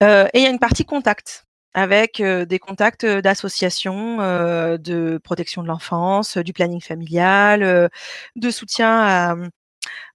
Et 0.00 0.28
il 0.34 0.42
y 0.42 0.46
a 0.46 0.50
une 0.50 0.58
partie 0.58 0.84
contact 0.84 1.46
avec, 1.74 2.22
des 2.22 2.58
contacts, 2.58 3.06
d'associations, 3.06 4.18
de 4.18 5.18
protection 5.22 5.62
de 5.62 5.68
l'enfance, 5.68 6.38
du 6.38 6.52
planning 6.52 6.80
familial, 6.80 7.90
de 8.36 8.50
soutien 8.50 9.00
à, 9.00 9.34
mmh, 9.34 9.50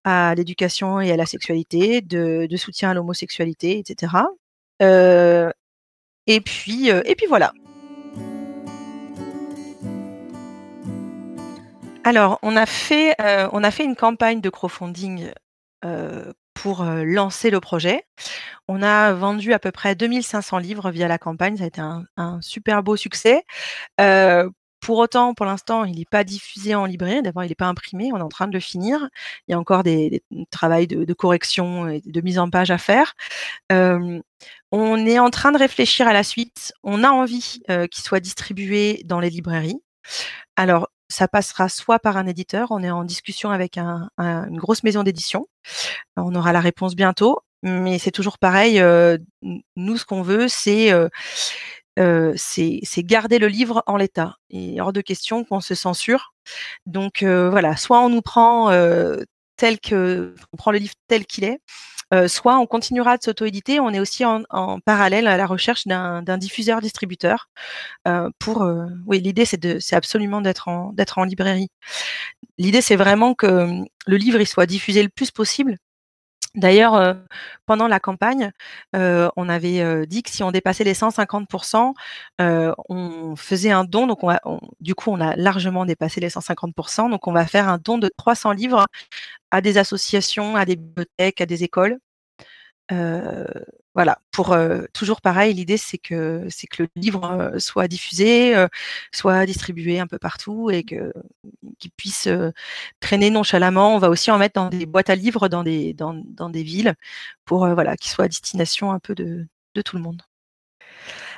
à 0.03 0.35
l'éducation 0.35 1.01
et 1.01 1.11
à 1.11 1.17
la 1.17 1.25
sexualité, 1.25 2.01
de 2.01 2.57
soutien 2.57 2.91
à 2.91 2.93
l'homosexualité 2.93 3.79
et 3.79 3.83
cetera. 3.87 4.27
Heu 4.81 5.51
et 6.27 6.41
puis, 6.41 6.89
et 6.89 7.15
puis 7.15 7.25
voilà. 7.27 7.53
Alors, 12.03 12.39
on 12.41 12.55
a 12.55 12.65
fait, 12.65 13.15
une 13.83 13.95
campagne 13.97 14.39
de 14.39 14.49
crowdfunding, 14.49 15.31
pour, 16.61 16.83
lancer 16.83 17.49
le 17.49 17.59
projet. 17.59 18.03
On 18.67 18.81
a 18.81 19.13
vendu 19.13 19.53
à 19.53 19.59
peu 19.59 19.71
près 19.71 19.95
2 19.95 20.21
500 20.21 20.57
livres 20.57 20.91
via 20.91 21.07
la 21.07 21.17
campagne, 21.17 21.57
ça 21.57 21.63
a 21.63 21.67
été 21.67 21.81
un 21.81 22.41
super 22.41 22.83
beau 22.83 22.95
succès. 22.95 23.43
Pour 24.79 24.99
autant, 24.99 25.33
pour 25.33 25.45
l'instant, 25.45 25.85
il 25.85 25.99
est 25.99 26.09
pas 26.09 26.23
diffusé 26.23 26.75
en 26.75 26.85
librairie, 26.85 27.21
d'abord 27.21 27.43
il 27.43 27.51
est 27.51 27.55
pas 27.55 27.65
imprimé, 27.65 28.11
on 28.13 28.17
est 28.17 28.21
en 28.21 28.29
train 28.29 28.47
de 28.47 28.53
le 28.53 28.59
finir. 28.59 29.09
Il 29.47 29.51
y 29.51 29.53
a 29.53 29.59
encore 29.59 29.83
des 29.83 30.23
mmh, 30.31 30.43
travail 30.51 30.87
de 30.87 31.13
correction 31.13 31.89
et 31.89 32.01
de 32.05 32.21
mise 32.21 32.39
en 32.39 32.49
page 32.49 32.71
à 32.71 32.77
faire. 32.77 33.13
On 33.69 35.05
est 35.05 35.19
en 35.19 35.29
train 35.29 35.51
de 35.51 35.57
réfléchir 35.57 36.07
à 36.07 36.13
la 36.13 36.23
suite. 36.23 36.73
On 36.83 37.03
a 37.03 37.09
envie, 37.09 37.61
qu'il 37.67 38.03
soit 38.03 38.19
distribué 38.19 39.01
dans 39.05 39.19
les 39.19 39.29
librairies. 39.29 39.81
Alors, 40.55 40.89
ça 41.09 41.27
passera 41.29 41.69
soit 41.69 41.99
par 41.99 42.17
un 42.17 42.27
éditeur, 42.27 42.69
on 42.71 42.83
est 42.83 42.91
en 42.91 43.03
discussion 43.05 43.51
avec 43.51 43.77
un 43.77 44.09
un 44.17 44.47
une 44.49 44.57
grosse 44.59 44.83
maison 44.83 45.03
d'édition. 45.03 45.47
On 46.17 46.35
aura 46.35 46.53
la 46.53 46.61
réponse 46.61 46.95
bientôt, 46.95 47.39
mais 47.63 47.99
c'est 47.99 48.11
toujours 48.11 48.39
pareil, 48.39 48.79
heu, 48.81 49.19
n 49.43 49.61
nous 49.77 49.97
ce 49.97 50.05
qu'on 50.05 50.21
veut 50.23 50.47
c'est, 50.49 50.93
heu 50.93 51.09
heu, 51.99 52.33
c'est 52.37 52.79
c'est 52.83 53.03
garder 53.03 53.39
le 53.39 53.47
livre 53.49 53.83
en 53.87 53.97
l'état. 53.97 54.37
Est 54.51 54.81
hors 54.81 54.93
de 54.93 55.01
question 55.01 55.43
qu'on 55.45 55.61
se 55.61 55.75
censure. 55.75 56.33
Donc 56.87 57.23
voilà, 57.23 57.77
soit 57.77 58.01
on 58.01 58.09
nous 58.09 58.21
prend, 58.23 58.71
tel 59.57 59.79
que 59.81 60.35
on 60.53 60.57
prend 60.57 60.71
le 60.71 60.79
livre 60.79 60.95
tel 61.09 61.25
qu'il 61.27 61.45
est, 61.45 61.59
heu, 62.13 62.27
soit 62.27 62.57
on 62.59 62.65
continuera 62.67 63.17
de 63.17 63.23
s'auto-éditer. 63.23 63.79
On 63.79 63.91
est 63.91 63.99
aussi 63.99 64.25
en 64.49 64.79
parallèle 64.81 65.27
à 65.27 65.37
la 65.37 65.45
recherche 65.47 65.87
d'un 65.87 66.37
diffuseur-distributeur, 66.39 67.49
heu, 68.07 68.29
pour, 68.39 68.63
heu 68.65 68.87
oui, 69.07 69.21
l'idée 69.21 69.45
c'est 69.45 69.57
de 69.61 69.79
c'est 69.79 69.95
absolument 69.97 70.41
d'être 70.41 70.67
en 70.69 70.93
en 71.17 71.23
librairie. 71.25 71.69
L'idée, 72.59 72.81
c'est 72.81 72.95
vraiment 72.97 73.35
que, 73.35 73.47
mmh, 73.47 73.85
le 74.07 74.17
livre, 74.17 74.41
il 74.41 74.47
soit 74.47 74.65
diffusé 74.67 75.03
le 75.03 75.09
plus 75.09 75.31
possible. 75.31 75.77
D'ailleurs, 76.57 76.95
heu, 76.95 77.15
pendant 77.67 77.87
la 77.87 77.99
campagne, 78.01 78.51
heu, 78.95 79.29
on 79.37 79.49
avait, 79.49 79.81
heu, 79.83 80.07
dit 80.07 80.23
que 80.23 80.31
si 80.31 80.43
on 80.43 80.51
dépassait 80.51 80.83
les 80.85 80.95
150 80.95 81.49
heu, 82.41 82.73
on 82.89 83.35
faisait 83.37 83.71
un 83.71 83.85
don, 83.85 84.07
du 84.81 84.95
coup, 84.95 85.11
on 85.11 85.21
a 85.21 85.35
largement 85.37 85.85
dépassé 85.85 86.19
les 86.21 86.31
150% 86.31 87.09
donc 87.09 87.27
on 87.27 87.33
va 87.33 87.45
faire 87.47 87.69
un 87.69 87.79
don 87.79 87.99
de 87.99 88.09
300 88.17 88.53
livres 88.53 88.85
à 89.51 89.61
des 89.61 89.77
associations, 89.79 90.55
à 90.57 90.65
des 90.65 90.77
bibliothèques, 90.77 91.41
à 91.41 91.47
des 91.47 91.63
écoles. 91.63 91.99
Voilà, 93.97 94.19
pour, 94.31 94.55
toujours 94.93 95.21
pareil, 95.21 95.53
l'idée 95.55 95.77
c'est 95.77 95.97
que 95.97 96.45
c'est 96.49 96.67
que 96.67 96.83
le 96.83 96.89
livre, 96.95 97.53
soit 97.57 97.87
diffusé, 97.87 98.53
soit 99.11 99.45
distribué 99.47 99.99
un 99.99 100.07
peu 100.07 100.19
partout 100.19 100.69
et 100.69 100.83
que 100.83 101.11
qu'il 101.79 101.91
puisse, 101.91 102.29
traîner 102.99 103.31
nonchalamment. 103.31 103.95
On 103.95 103.99
va 103.99 104.09
aussi 104.09 104.29
en 104.31 104.37
mettre 104.37 104.53
dans 104.61 104.69
des 104.69 104.85
boîtes 104.85 105.09
à 105.09 105.15
livres 105.15 105.47
dans 105.49 105.63
des 105.63 105.93
dans 105.93 106.13
dans 106.27 106.49
des 106.49 106.63
villes 106.63 106.93
pour, 107.45 107.67
voilà, 107.67 107.97
qu'il 107.97 108.11
soit 108.11 108.25
à 108.25 108.27
destination 108.27 108.91
un 108.91 108.99
peu 108.99 109.15
de 109.15 109.47
de 109.75 109.81
tout 109.81 109.97
le 109.97 110.03
monde. 110.03 110.21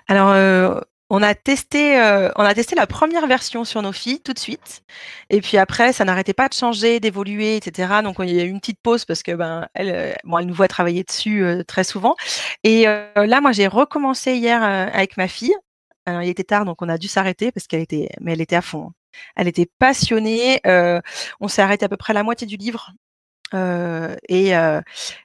Alors, 0.07 0.83
On 1.11 1.23
a 1.23 1.33
testé, 1.33 1.99
euh, 1.99 2.29
on 2.35 2.43
a 2.43 2.53
testé 2.53 2.75
la 2.75 2.85
première 2.85 3.25
version 3.25 3.65
sur 3.65 3.81
nos 3.81 3.91
filles 3.91 4.21
tout 4.21 4.33
de 4.33 4.39
suite, 4.39 4.83
et 5.31 5.41
puis 5.41 5.57
après, 5.57 5.91
ça 5.91 6.05
n'arrêtait 6.05 6.33
pas 6.33 6.47
de 6.47 6.53
changer, 6.53 6.99
d'évoluer, 6.99 7.55
etc. 7.55 8.01
Donc 8.03 8.17
il 8.19 8.29
y 8.29 8.39
a 8.39 8.43
eu 8.43 8.49
une 8.49 8.59
petite 8.59 8.79
pause 8.81 9.05
parce 9.05 9.23
que 9.23 9.31
ben 9.31 9.67
elle, 9.73 9.89
euh, 9.89 10.13
elle 10.39 10.45
nous 10.45 10.53
voit 10.53 10.67
travailler 10.67 11.03
dessus 11.03 11.43
euh, 11.43 11.63
très 11.63 11.83
souvent. 11.83 12.15
Et 12.63 12.83
là, 12.83 13.41
moi, 13.41 13.51
j'ai 13.51 13.67
recommencé 13.67 14.35
hier 14.35 14.61
avec 14.63 15.17
ma 15.17 15.27
fille. 15.27 15.55
Alors, 16.05 16.21
il 16.23 16.29
était 16.29 16.43
tard, 16.43 16.65
donc 16.65 16.81
on 16.81 16.89
a 16.89 16.97
dû 16.97 17.07
s'arrêter 17.07 17.51
parce 17.51 17.67
qu'elle 17.67 17.81
était, 17.81 18.09
mais 18.21 18.33
elle 18.33 18.41
était 18.41 18.55
à 18.55 18.61
fond. 18.61 18.87
Hein. 18.87 18.93
Elle 19.35 19.47
était 19.47 19.69
passionnée. 19.79 20.61
on 21.39 21.47
s'est 21.47 21.61
arrêté 21.61 21.85
à 21.85 21.89
peu 21.89 21.97
près 21.97 22.13
la 22.13 22.23
moitié 22.23 22.47
du 22.47 22.57
livre. 22.57 22.91
et, 23.53 24.53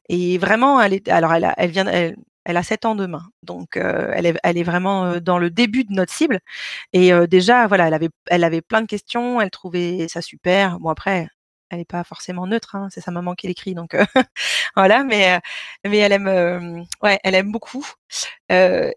et 0.08 0.38
vraiment, 0.38 0.80
elle 0.80 0.94
est, 0.94 1.08
alors 1.08 1.34
elle, 1.34 1.52
elle 1.56 1.70
vient, 1.70 1.86
elle, 1.86 2.16
elle 2.44 2.56
a 2.56 2.62
7 2.62 2.84
ans 2.84 2.94
demain, 2.94 3.24
donc 3.42 3.76
elle, 3.76 4.26
est, 4.26 4.36
elle 4.42 4.58
est 4.58 4.62
vraiment 4.62 5.18
dans 5.20 5.38
le 5.38 5.50
début 5.50 5.84
de 5.84 5.92
notre 5.92 6.12
cible. 6.12 6.40
Et 6.92 7.12
déjà, 7.28 7.66
voilà, 7.66 7.88
elle 7.88 7.94
avait, 7.94 8.10
elle 8.26 8.44
avait 8.44 8.62
plein 8.62 8.82
de 8.82 8.86
questions, 8.86 9.40
elle 9.40 9.50
trouvait 9.50 10.06
ça 10.08 10.22
super. 10.22 10.78
Bon 10.80 10.90
après, 10.90 11.28
elle 11.70 11.78
n'est 11.78 11.84
pas 11.84 12.04
forcément 12.04 12.46
neutre, 12.46 12.74
hein, 12.76 12.88
c'est 12.90 13.00
sa 13.00 13.10
maman 13.10 13.34
qui 13.34 13.46
l'écrit, 13.46 13.74
donc 13.74 13.96
voilà. 14.76 15.04
Mais 15.04 15.40
mais 15.84 15.98
elle 15.98 16.12
aime, 16.12 16.84
ouais, 17.02 17.18
elle 17.24 17.34
aime 17.34 17.52
beaucoup. 17.52 17.86
et 18.50 18.92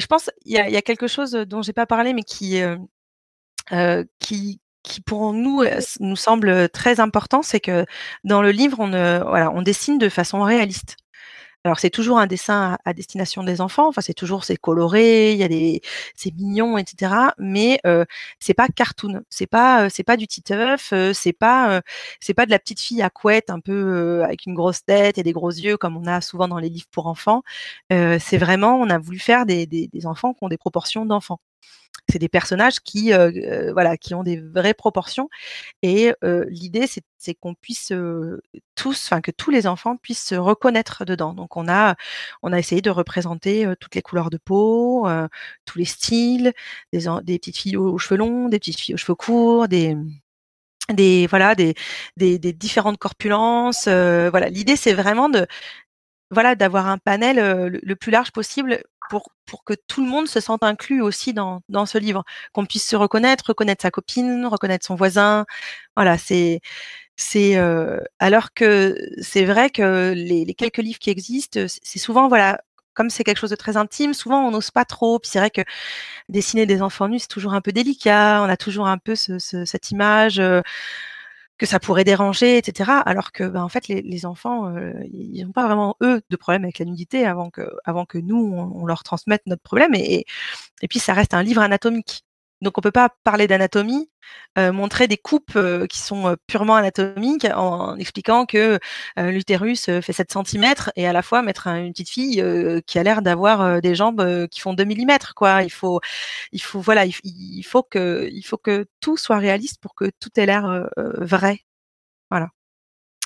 je 0.00 0.06
pense 0.06 0.30
il 0.44 0.52
y 0.52 0.58
a, 0.58 0.82
quelque 0.82 1.08
chose 1.08 1.32
dont 1.32 1.62
j'ai 1.62 1.72
pas 1.72 1.86
parlé, 1.86 2.14
mais 2.14 2.22
qui 2.22 2.60
qui 4.20 4.60
qui 4.86 5.00
pour 5.00 5.32
nous 5.32 5.64
nous 6.00 6.16
semble 6.16 6.68
très 6.70 7.00
important, 7.00 7.42
c'est 7.42 7.60
que 7.60 7.84
dans 8.24 8.40
le 8.40 8.50
livre, 8.52 8.78
on, 8.80 8.88
voilà, 8.90 9.50
on 9.52 9.62
dessine 9.62 9.98
de 9.98 10.08
façon 10.08 10.42
réaliste. 10.42 10.96
Alors 11.66 11.80
c'est 11.80 11.90
toujours 11.90 12.20
un 12.20 12.28
dessin 12.28 12.78
à, 12.84 12.92
destination 12.94 13.42
des 13.42 13.60
enfants. 13.60 13.88
Enfin 13.88 14.00
c'est 14.00 14.14
toujours 14.14 14.44
c'est 14.44 14.56
coloré, 14.56 15.32
il 15.32 15.38
y 15.38 15.42
a 15.42 15.48
des 15.48 15.80
c'est 16.14 16.32
mignon, 16.32 16.78
etc. 16.78 17.12
Mais 17.38 17.80
euh, 17.84 18.04
c'est 18.38 18.54
pas 18.54 18.68
cartoon. 18.68 19.22
C'est 19.30 19.48
pas 19.48 19.90
c'est 19.90 20.04
pas 20.04 20.16
du 20.16 20.28
titeuf. 20.28 20.94
c'est 21.12 21.32
pas 21.32 21.82
c'est 22.20 22.34
pas 22.34 22.46
de 22.46 22.52
la 22.52 22.60
petite 22.60 22.80
fille 22.80 23.02
à 23.02 23.10
couette 23.10 23.50
un 23.50 23.58
peu 23.58 24.22
avec 24.22 24.46
une 24.46 24.54
grosse 24.54 24.84
tête 24.84 25.18
et 25.18 25.24
des 25.24 25.32
gros 25.32 25.50
yeux 25.50 25.76
comme 25.76 25.96
on 25.96 26.06
a 26.06 26.20
souvent 26.20 26.46
dans 26.46 26.58
les 26.58 26.68
livres 26.68 26.86
pour 26.92 27.08
enfants. 27.08 27.42
c'est 27.90 28.38
vraiment 28.38 28.76
on 28.80 28.88
a 28.88 28.98
voulu 28.98 29.18
faire 29.18 29.44
des, 29.44 29.90
enfants 30.04 30.34
qui 30.34 30.44
ont 30.44 30.48
des 30.48 30.58
proportions 30.58 31.04
d'enfants 31.04 31.40
c'est 32.08 32.18
des 32.18 32.28
personnages 32.28 32.80
qui, 32.80 33.12
voilà, 33.72 33.96
qui 33.96 34.14
ont 34.14 34.22
des 34.22 34.40
vraies 34.40 34.74
proportions. 34.74 35.28
Et 35.82 36.12
l'idée, 36.22 36.86
c'est 37.18 37.34
qu'on 37.34 37.54
puisse 37.54 37.92
tous, 38.74 39.06
enfin 39.06 39.20
que 39.20 39.30
tous 39.30 39.50
les 39.50 39.66
enfants 39.66 39.96
puissent 39.96 40.24
se 40.24 40.34
reconnaître 40.34 41.04
dedans. 41.04 41.34
Donc 41.34 41.56
on 41.56 41.68
a, 41.68 41.96
on 42.42 42.52
a 42.52 42.58
essayé 42.58 42.82
de 42.82 42.90
représenter 42.90 43.66
toutes 43.80 43.94
les 43.94 44.02
couleurs 44.02 44.30
de 44.30 44.38
peau, 44.38 45.08
tous 45.64 45.78
les 45.78 45.84
styles, 45.84 46.52
des, 46.92 47.38
petites 47.38 47.56
filles 47.56 47.76
aux, 47.76 47.98
cheveux 47.98 48.18
longs, 48.18 48.48
des 48.48 48.58
petites 48.58 48.78
filles 48.78 48.94
aux 48.94 48.98
cheveux 48.98 49.16
courts, 49.16 49.68
des 49.68 49.96
des 50.92 51.26
voilà 51.26 51.56
des, 51.56 51.74
des 52.16 52.38
différentes 52.38 52.98
corpulences 52.98 53.88
voilà 53.88 54.48
l'idée 54.48 54.76
c'est 54.76 54.92
vraiment 54.92 55.28
de 55.28 55.46
voilà 56.30 56.54
d'avoir 56.54 56.86
un 56.88 56.98
panel 56.98 57.70
le, 57.82 57.96
plus 57.96 58.10
large 58.10 58.32
possible 58.32 58.82
pour, 59.10 59.30
pour 59.46 59.64
que 59.64 59.74
tout 59.86 60.02
le 60.04 60.10
monde 60.10 60.26
se 60.28 60.40
sente 60.40 60.62
inclus 60.62 61.00
aussi 61.02 61.32
dans, 61.32 61.62
dans 61.68 61.86
ce 61.86 61.98
livre, 61.98 62.24
qu'on 62.52 62.66
puisse 62.66 62.86
se 62.86 62.96
reconnaître, 62.96 63.44
reconnaître 63.48 63.82
sa 63.82 63.90
copine, 63.90 64.46
reconnaître 64.46 64.86
son 64.86 64.96
voisin. 64.96 65.46
Voilà, 65.96 66.18
c'est 66.18 66.60
c'est 67.16 67.56
euh, 67.56 68.00
alors 68.18 68.52
que 68.54 68.96
c'est 69.22 69.44
vrai 69.44 69.70
que 69.70 70.12
les, 70.14 70.46
quelques 70.54 70.78
livres 70.78 70.98
qui 70.98 71.10
existent, 71.10 71.60
c'est 71.82 71.98
souvent 71.98 72.28
voilà 72.28 72.60
comme 72.94 73.10
c'est 73.10 73.24
quelque 73.24 73.38
chose 73.38 73.50
de 73.50 73.56
très 73.56 73.76
intime, 73.76 74.14
souvent 74.14 74.46
on 74.46 74.50
n'ose 74.50 74.70
pas 74.70 74.84
trop. 74.84 75.18
Puis 75.18 75.30
c'est 75.30 75.38
vrai 75.38 75.50
que 75.50 75.62
dessiner 76.28 76.66
des 76.66 76.82
enfants 76.82 77.08
nus 77.08 77.20
c'est 77.20 77.28
toujours 77.28 77.54
un 77.54 77.60
peu 77.60 77.72
délicat. 77.72 78.42
On 78.42 78.48
a 78.48 78.56
toujours 78.56 78.88
un 78.88 78.98
peu 78.98 79.14
ce, 79.16 79.38
ce, 79.38 79.64
cette 79.64 79.90
image. 79.90 80.40
Que 81.58 81.66
ça 81.66 81.80
pourrait 81.80 82.04
déranger, 82.04 82.58
etc. 82.58 82.90
Alors 83.06 83.32
que, 83.32 83.44
ben, 83.44 83.62
en 83.62 83.68
fait, 83.68 83.88
les, 83.88 84.26
enfants, 84.26 84.68
euh, 84.68 84.92
ils 85.12 85.44
n'ont 85.44 85.52
pas 85.52 85.66
vraiment 85.66 85.96
eux 86.02 86.20
de 86.28 86.36
problème 86.36 86.64
avec 86.64 86.78
la 86.78 86.84
nudité 86.84 87.24
avant 87.24 87.50
que, 87.50 87.62
avant 87.84 88.04
que 88.04 88.18
nous 88.18 88.36
on, 88.36 88.84
leur 88.86 89.02
transmette 89.02 89.42
notre 89.46 89.62
problème. 89.62 89.94
Et, 89.94 90.26
et 90.82 90.88
puis 90.88 90.98
ça 90.98 91.14
reste 91.14 91.34
un 91.34 91.42
livre 91.42 91.62
anatomique. 91.62 92.25
Donc 92.62 92.78
on 92.78 92.80
peut 92.80 92.90
pas 92.90 93.10
parler 93.22 93.46
d'anatomie, 93.46 94.10
montrer 94.56 95.08
des 95.08 95.18
coupes 95.18 95.58
qui 95.88 95.98
sont 95.98 96.36
purement 96.46 96.76
anatomiques 96.76 97.46
en, 97.54 97.96
expliquant 97.96 98.46
que 98.46 98.78
l'utérus 99.18 99.86
fait 100.00 100.12
7 100.12 100.32
cm 100.32 100.74
et 100.96 101.06
à 101.06 101.12
la 101.12 101.22
fois 101.22 101.42
mettre 101.42 101.66
une 101.68 101.92
petite 101.92 102.08
fille 102.10 102.42
qui 102.86 102.98
a 102.98 103.02
l'air 103.02 103.22
d'avoir 103.22 103.82
des 103.82 103.94
jambes 103.94 104.48
qui 104.48 104.60
font 104.60 104.74
2 104.74 104.84
mm 104.84 105.18
quoi. 105.34 105.62
Il 105.62 105.70
faut 105.70 106.00
il 106.52 106.62
faut 106.62 106.80
voilà, 106.80 107.04
il, 107.04 107.62
faut 107.64 107.82
que 107.82 108.86
tout 109.00 109.16
soit 109.18 109.38
réaliste 109.38 109.80
pour 109.80 109.94
que 109.94 110.10
tout 110.18 110.30
ait 110.36 110.46
l'air 110.46 110.88
vrai. 110.96 111.60
Voilà. 112.30 112.48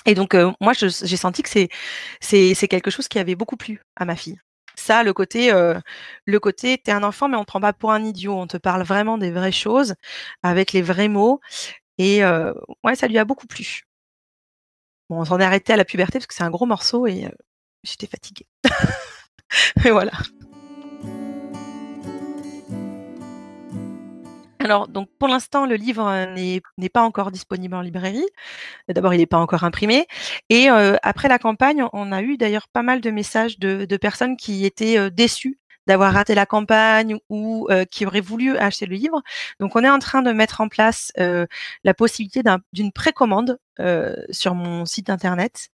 Et 0.05 0.15
donc 0.15 0.35
moi 0.59 0.73
j'ai 0.73 1.17
senti 1.17 1.43
que 1.43 1.49
c'est 1.49 2.67
quelque 2.67 2.91
chose 2.91 3.07
qui 3.07 3.19
avait 3.19 3.35
beaucoup 3.35 3.57
plu 3.57 3.81
à 3.95 4.05
ma 4.05 4.15
fille 4.15 4.39
ça, 4.75 5.03
le 5.03 5.13
côté, 5.13 5.51
euh, 5.53 5.79
le 6.25 6.39
côté, 6.39 6.77
t'es 6.77 6.91
un 6.91 7.03
enfant, 7.03 7.27
mais 7.27 7.37
on 7.37 7.41
te 7.41 7.47
prend 7.47 7.61
pas 7.61 7.73
pour 7.73 7.91
un 7.91 8.03
idiot. 8.03 8.33
On 8.33 8.47
te 8.47 8.57
parle 8.57 8.83
vraiment 8.83 9.17
des 9.17 9.31
vraies 9.31 9.51
choses, 9.51 9.95
avec 10.43 10.73
les 10.73 10.81
vrais 10.81 11.07
mots. 11.07 11.39
Et 11.97 12.23
euh, 12.23 12.53
ouais, 12.83 12.95
ça 12.95 13.07
lui 13.07 13.17
a 13.17 13.25
beaucoup 13.25 13.47
plu. 13.47 13.83
Bon, 15.09 15.19
on 15.21 15.25
s'en 15.25 15.39
est 15.39 15.43
arrêté 15.43 15.73
à 15.73 15.77
la 15.77 15.85
puberté 15.85 16.19
parce 16.19 16.27
que 16.27 16.33
c'est 16.33 16.43
un 16.43 16.49
gros 16.49 16.65
morceau 16.65 17.05
et 17.07 17.25
euh, 17.25 17.29
j'étais 17.83 18.07
fatiguée. 18.07 18.47
et 19.85 19.91
voilà. 19.91 20.13
Alors, 24.63 24.87
donc 24.87 25.09
pour 25.17 25.27
l'instant, 25.27 25.65
le 25.65 25.75
livre 25.75 26.25
n'est 26.77 26.89
pas 26.89 27.01
encore 27.01 27.31
disponible 27.31 27.75
en 27.75 27.81
librairie. 27.81 28.25
D'abord, 28.89 29.13
il 29.13 29.17
n'est 29.17 29.25
pas 29.25 29.37
encore 29.37 29.63
imprimé. 29.63 30.07
Et 30.49 30.67
après 30.69 31.27
la 31.27 31.39
campagne, 31.39 31.85
on 31.93 32.11
a 32.11 32.21
eu 32.21 32.37
d'ailleurs 32.37 32.67
pas 32.67 32.83
mal 32.83 33.01
de 33.01 33.11
messages 33.11 33.59
de, 33.59 33.85
de 33.85 33.97
personnes 33.97 34.37
qui 34.37 34.65
étaient 34.65 35.09
déçues 35.11 35.60
d'avoir 35.87 36.13
raté 36.13 36.35
la 36.35 36.45
campagne 36.45 37.17
ou 37.29 37.67
qui 37.91 38.05
auraient 38.05 38.21
voulu 38.21 38.57
acheter 38.57 38.85
le 38.85 38.95
livre. 38.95 39.21
Donc, 39.59 39.75
on 39.75 39.83
est 39.83 39.89
en 39.89 39.99
train 39.99 40.21
de 40.21 40.31
mettre 40.31 40.61
en 40.61 40.67
place 40.69 41.11
la 41.17 41.93
possibilité 41.93 42.41
d'une 42.73 42.91
précommande 42.91 43.57
sur 44.29 44.55
mon 44.55 44.85
site 44.85 45.09
internet, 45.09 45.69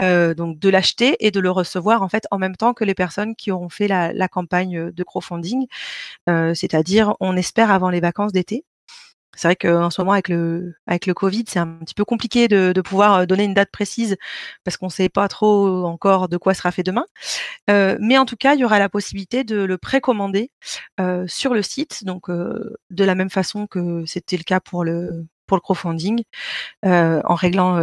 donc 0.00 0.58
de 0.58 0.68
l'acheter 0.68 1.16
et 1.26 1.30
de 1.30 1.40
le 1.40 1.50
recevoir 1.50 2.02
en 2.02 2.08
fait 2.08 2.26
en 2.30 2.38
même 2.38 2.56
temps 2.56 2.74
que 2.74 2.84
les 2.84 2.94
personnes 2.94 3.36
qui 3.36 3.50
auront 3.52 3.68
fait 3.68 3.88
la, 3.88 4.12
la 4.12 4.28
campagne 4.28 4.90
de 4.90 5.02
crowdfunding, 5.04 5.66
c'est-à-dire 6.28 7.14
on 7.20 7.36
espère 7.36 7.70
avant 7.70 7.90
les 7.90 8.00
vacances 8.00 8.32
d'été. 8.32 8.64
C'est 9.40 9.48
vrai 9.48 9.56
qu'en 9.56 9.88
ce 9.88 10.02
moment, 10.02 10.12
avec 10.12 10.28
le, 10.28 10.74
avec 10.86 11.06
le 11.06 11.14
Covid, 11.14 11.44
c'est 11.48 11.58
un 11.58 11.66
petit 11.66 11.94
peu 11.94 12.04
compliqué 12.04 12.46
de, 12.46 12.78
pouvoir 12.82 13.26
donner 13.26 13.44
une 13.44 13.54
date 13.54 13.70
précise 13.70 14.18
parce 14.64 14.76
qu'on 14.76 14.86
ne 14.86 14.90
sait 14.90 15.08
pas 15.08 15.28
trop 15.28 15.86
encore 15.86 16.28
de 16.28 16.36
quoi 16.36 16.52
sera 16.52 16.70
fait 16.72 16.82
demain. 16.82 17.06
Euh, 17.70 17.96
mais 18.00 18.18
en 18.18 18.26
tout 18.26 18.36
cas, 18.36 18.52
il 18.52 18.60
y 18.60 18.66
aura 18.66 18.78
la 18.78 18.90
possibilité 18.90 19.42
de 19.42 19.56
le 19.56 19.78
précommander 19.78 20.50
euh, 21.00 21.26
sur 21.26 21.54
le 21.54 21.62
site, 21.62 22.04
donc 22.04 22.28
euh, 22.28 22.76
de 22.90 23.02
la 23.02 23.14
même 23.14 23.30
façon 23.30 23.66
que 23.66 24.04
c'était 24.04 24.36
le 24.36 24.42
cas 24.42 24.60
pour 24.60 24.84
le, 24.84 25.26
pour 25.46 25.56
le 25.56 25.62
crowdfunding, 25.62 26.22
en 26.84 27.34
réglant 27.34 27.80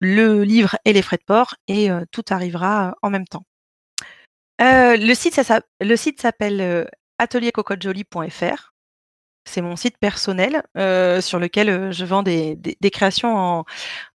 le 0.00 0.44
livre 0.44 0.76
et 0.84 0.92
les 0.92 1.00
frais 1.00 1.16
de 1.16 1.24
port, 1.24 1.54
et 1.68 1.88
tout 2.12 2.24
arrivera 2.28 2.96
en 3.00 3.08
même 3.08 3.26
temps. 3.26 3.46
le 4.60 5.14
site, 5.14 5.40
le 5.80 5.96
site 5.96 6.20
s'appelle 6.20 6.86
ateliercocotejoli.fr 7.18 8.74
c'est 9.48 9.62
mon 9.62 9.76
site 9.76 9.98
personnel 9.98 10.62
euh, 10.76 11.20
sur 11.20 11.38
lequel 11.38 11.68
euh, 11.68 11.92
je 11.92 12.04
vends 12.04 12.22
des, 12.22 12.58
créations 12.92 13.64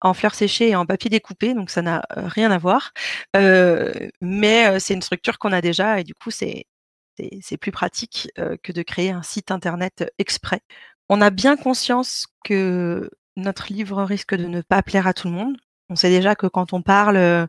en, 0.01 0.15
fleurs 0.15 0.35
séchées 0.35 0.71
et 0.71 0.77
en 0.77 0.87
papier 0.87 1.11
découpé, 1.11 1.55
donc 1.55 1.71
ça 1.71 1.83
n'a 1.83 2.03
euh, 2.17 2.27
rien 2.27 2.51
à 2.51 2.59
voir. 2.59 2.93
mais 3.35 4.79
c'est 4.81 4.95
une 4.95 5.03
structure 5.03 5.39
qu'on 5.39 5.53
a 5.53 5.61
déjà 5.61 6.01
et 6.01 6.05
du 6.05 6.15
coup 6.15 6.31
c'est 6.31 6.67
plus 7.61 7.73
pratique 7.73 8.31
que 8.63 8.73
de 8.73 8.83
créer 8.83 9.11
un 9.11 9.23
site 9.23 9.51
internet 9.51 10.05
exprès. 10.19 10.61
On 11.09 11.21
a 11.21 11.31
bien 11.31 11.57
conscience 11.57 12.27
que 12.45 13.11
notre 13.37 13.73
livre 13.73 14.03
risque 14.05 14.35
de 14.35 14.47
ne 14.47 14.61
pas 14.63 14.83
plaire 14.83 15.07
à 15.07 15.15
tout 15.15 15.29
le 15.29 15.35
monde. 15.35 15.57
On 15.89 15.97
sait 15.97 16.11
déjà 16.11 16.35
que 16.37 16.47
quand 16.47 16.73
on 16.73 16.83
parle 16.83 17.49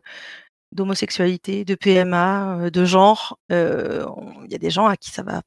d'homosexualité, 0.72 1.64
de 1.64 1.74
PMA, 1.74 2.70
de 2.70 2.84
genre, 2.84 3.38
il 3.50 4.46
y 4.50 4.54
a 4.54 4.58
des 4.58 4.70
gens 4.70 4.86
à 4.86 4.96
qui 4.96 5.10
ça 5.10 5.22
va 5.22 5.42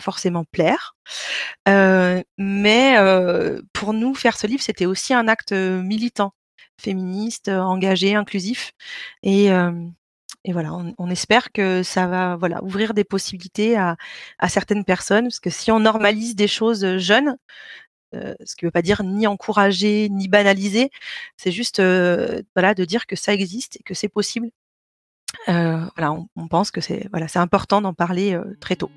forcément 0.00 0.44
plaire. 0.44 0.96
mais 1.66 2.96
pour 3.72 3.92
nous, 3.92 4.14
faire 4.14 4.36
ce 4.36 4.46
livre, 4.46 4.62
c'était 4.62 4.86
aussi 4.86 5.14
un 5.14 5.28
acte 5.28 5.52
militant, 5.52 6.32
féministe, 6.80 7.48
engagé, 7.48 8.14
inclusif. 8.14 8.72
Et, 9.22 9.50
et 10.44 10.52
voilà, 10.52 10.72
on, 10.98 11.10
espère 11.10 11.52
que 11.52 11.82
ça 11.82 12.06
va 12.06 12.36
voilà, 12.36 12.62
ouvrir 12.62 12.92
des 12.92 13.04
possibilités 13.04 13.76
à, 13.78 13.96
certaines 14.48 14.84
personnes, 14.84 15.24
parce 15.24 15.40
que 15.40 15.50
si 15.50 15.70
on 15.70 15.80
normalise 15.80 16.36
des 16.36 16.48
choses 16.48 16.98
jeunes, 16.98 17.36
ce 18.12 18.54
qui 18.56 18.64
ne 18.64 18.68
veut 18.68 18.72
pas 18.72 18.82
dire 18.82 19.02
ni 19.02 19.26
encourager, 19.26 20.08
ni 20.10 20.28
banaliser, 20.28 20.90
c'est 21.38 21.50
juste 21.50 21.80
voilà, 22.54 22.74
de 22.74 22.84
dire 22.84 23.06
que 23.06 23.16
ça 23.16 23.32
existe 23.32 23.76
et 23.76 23.82
que 23.84 23.94
c'est 23.94 24.08
possible. 24.08 24.50
voilà, 25.46 26.12
on, 26.12 26.28
on, 26.36 26.46
pense 26.48 26.70
que 26.70 26.82
c'est 26.82 27.08
voilà, 27.10 27.26
important 27.36 27.80
d'en 27.80 27.94
parler 27.94 28.38
très 28.60 28.76
tôt. 28.76 28.90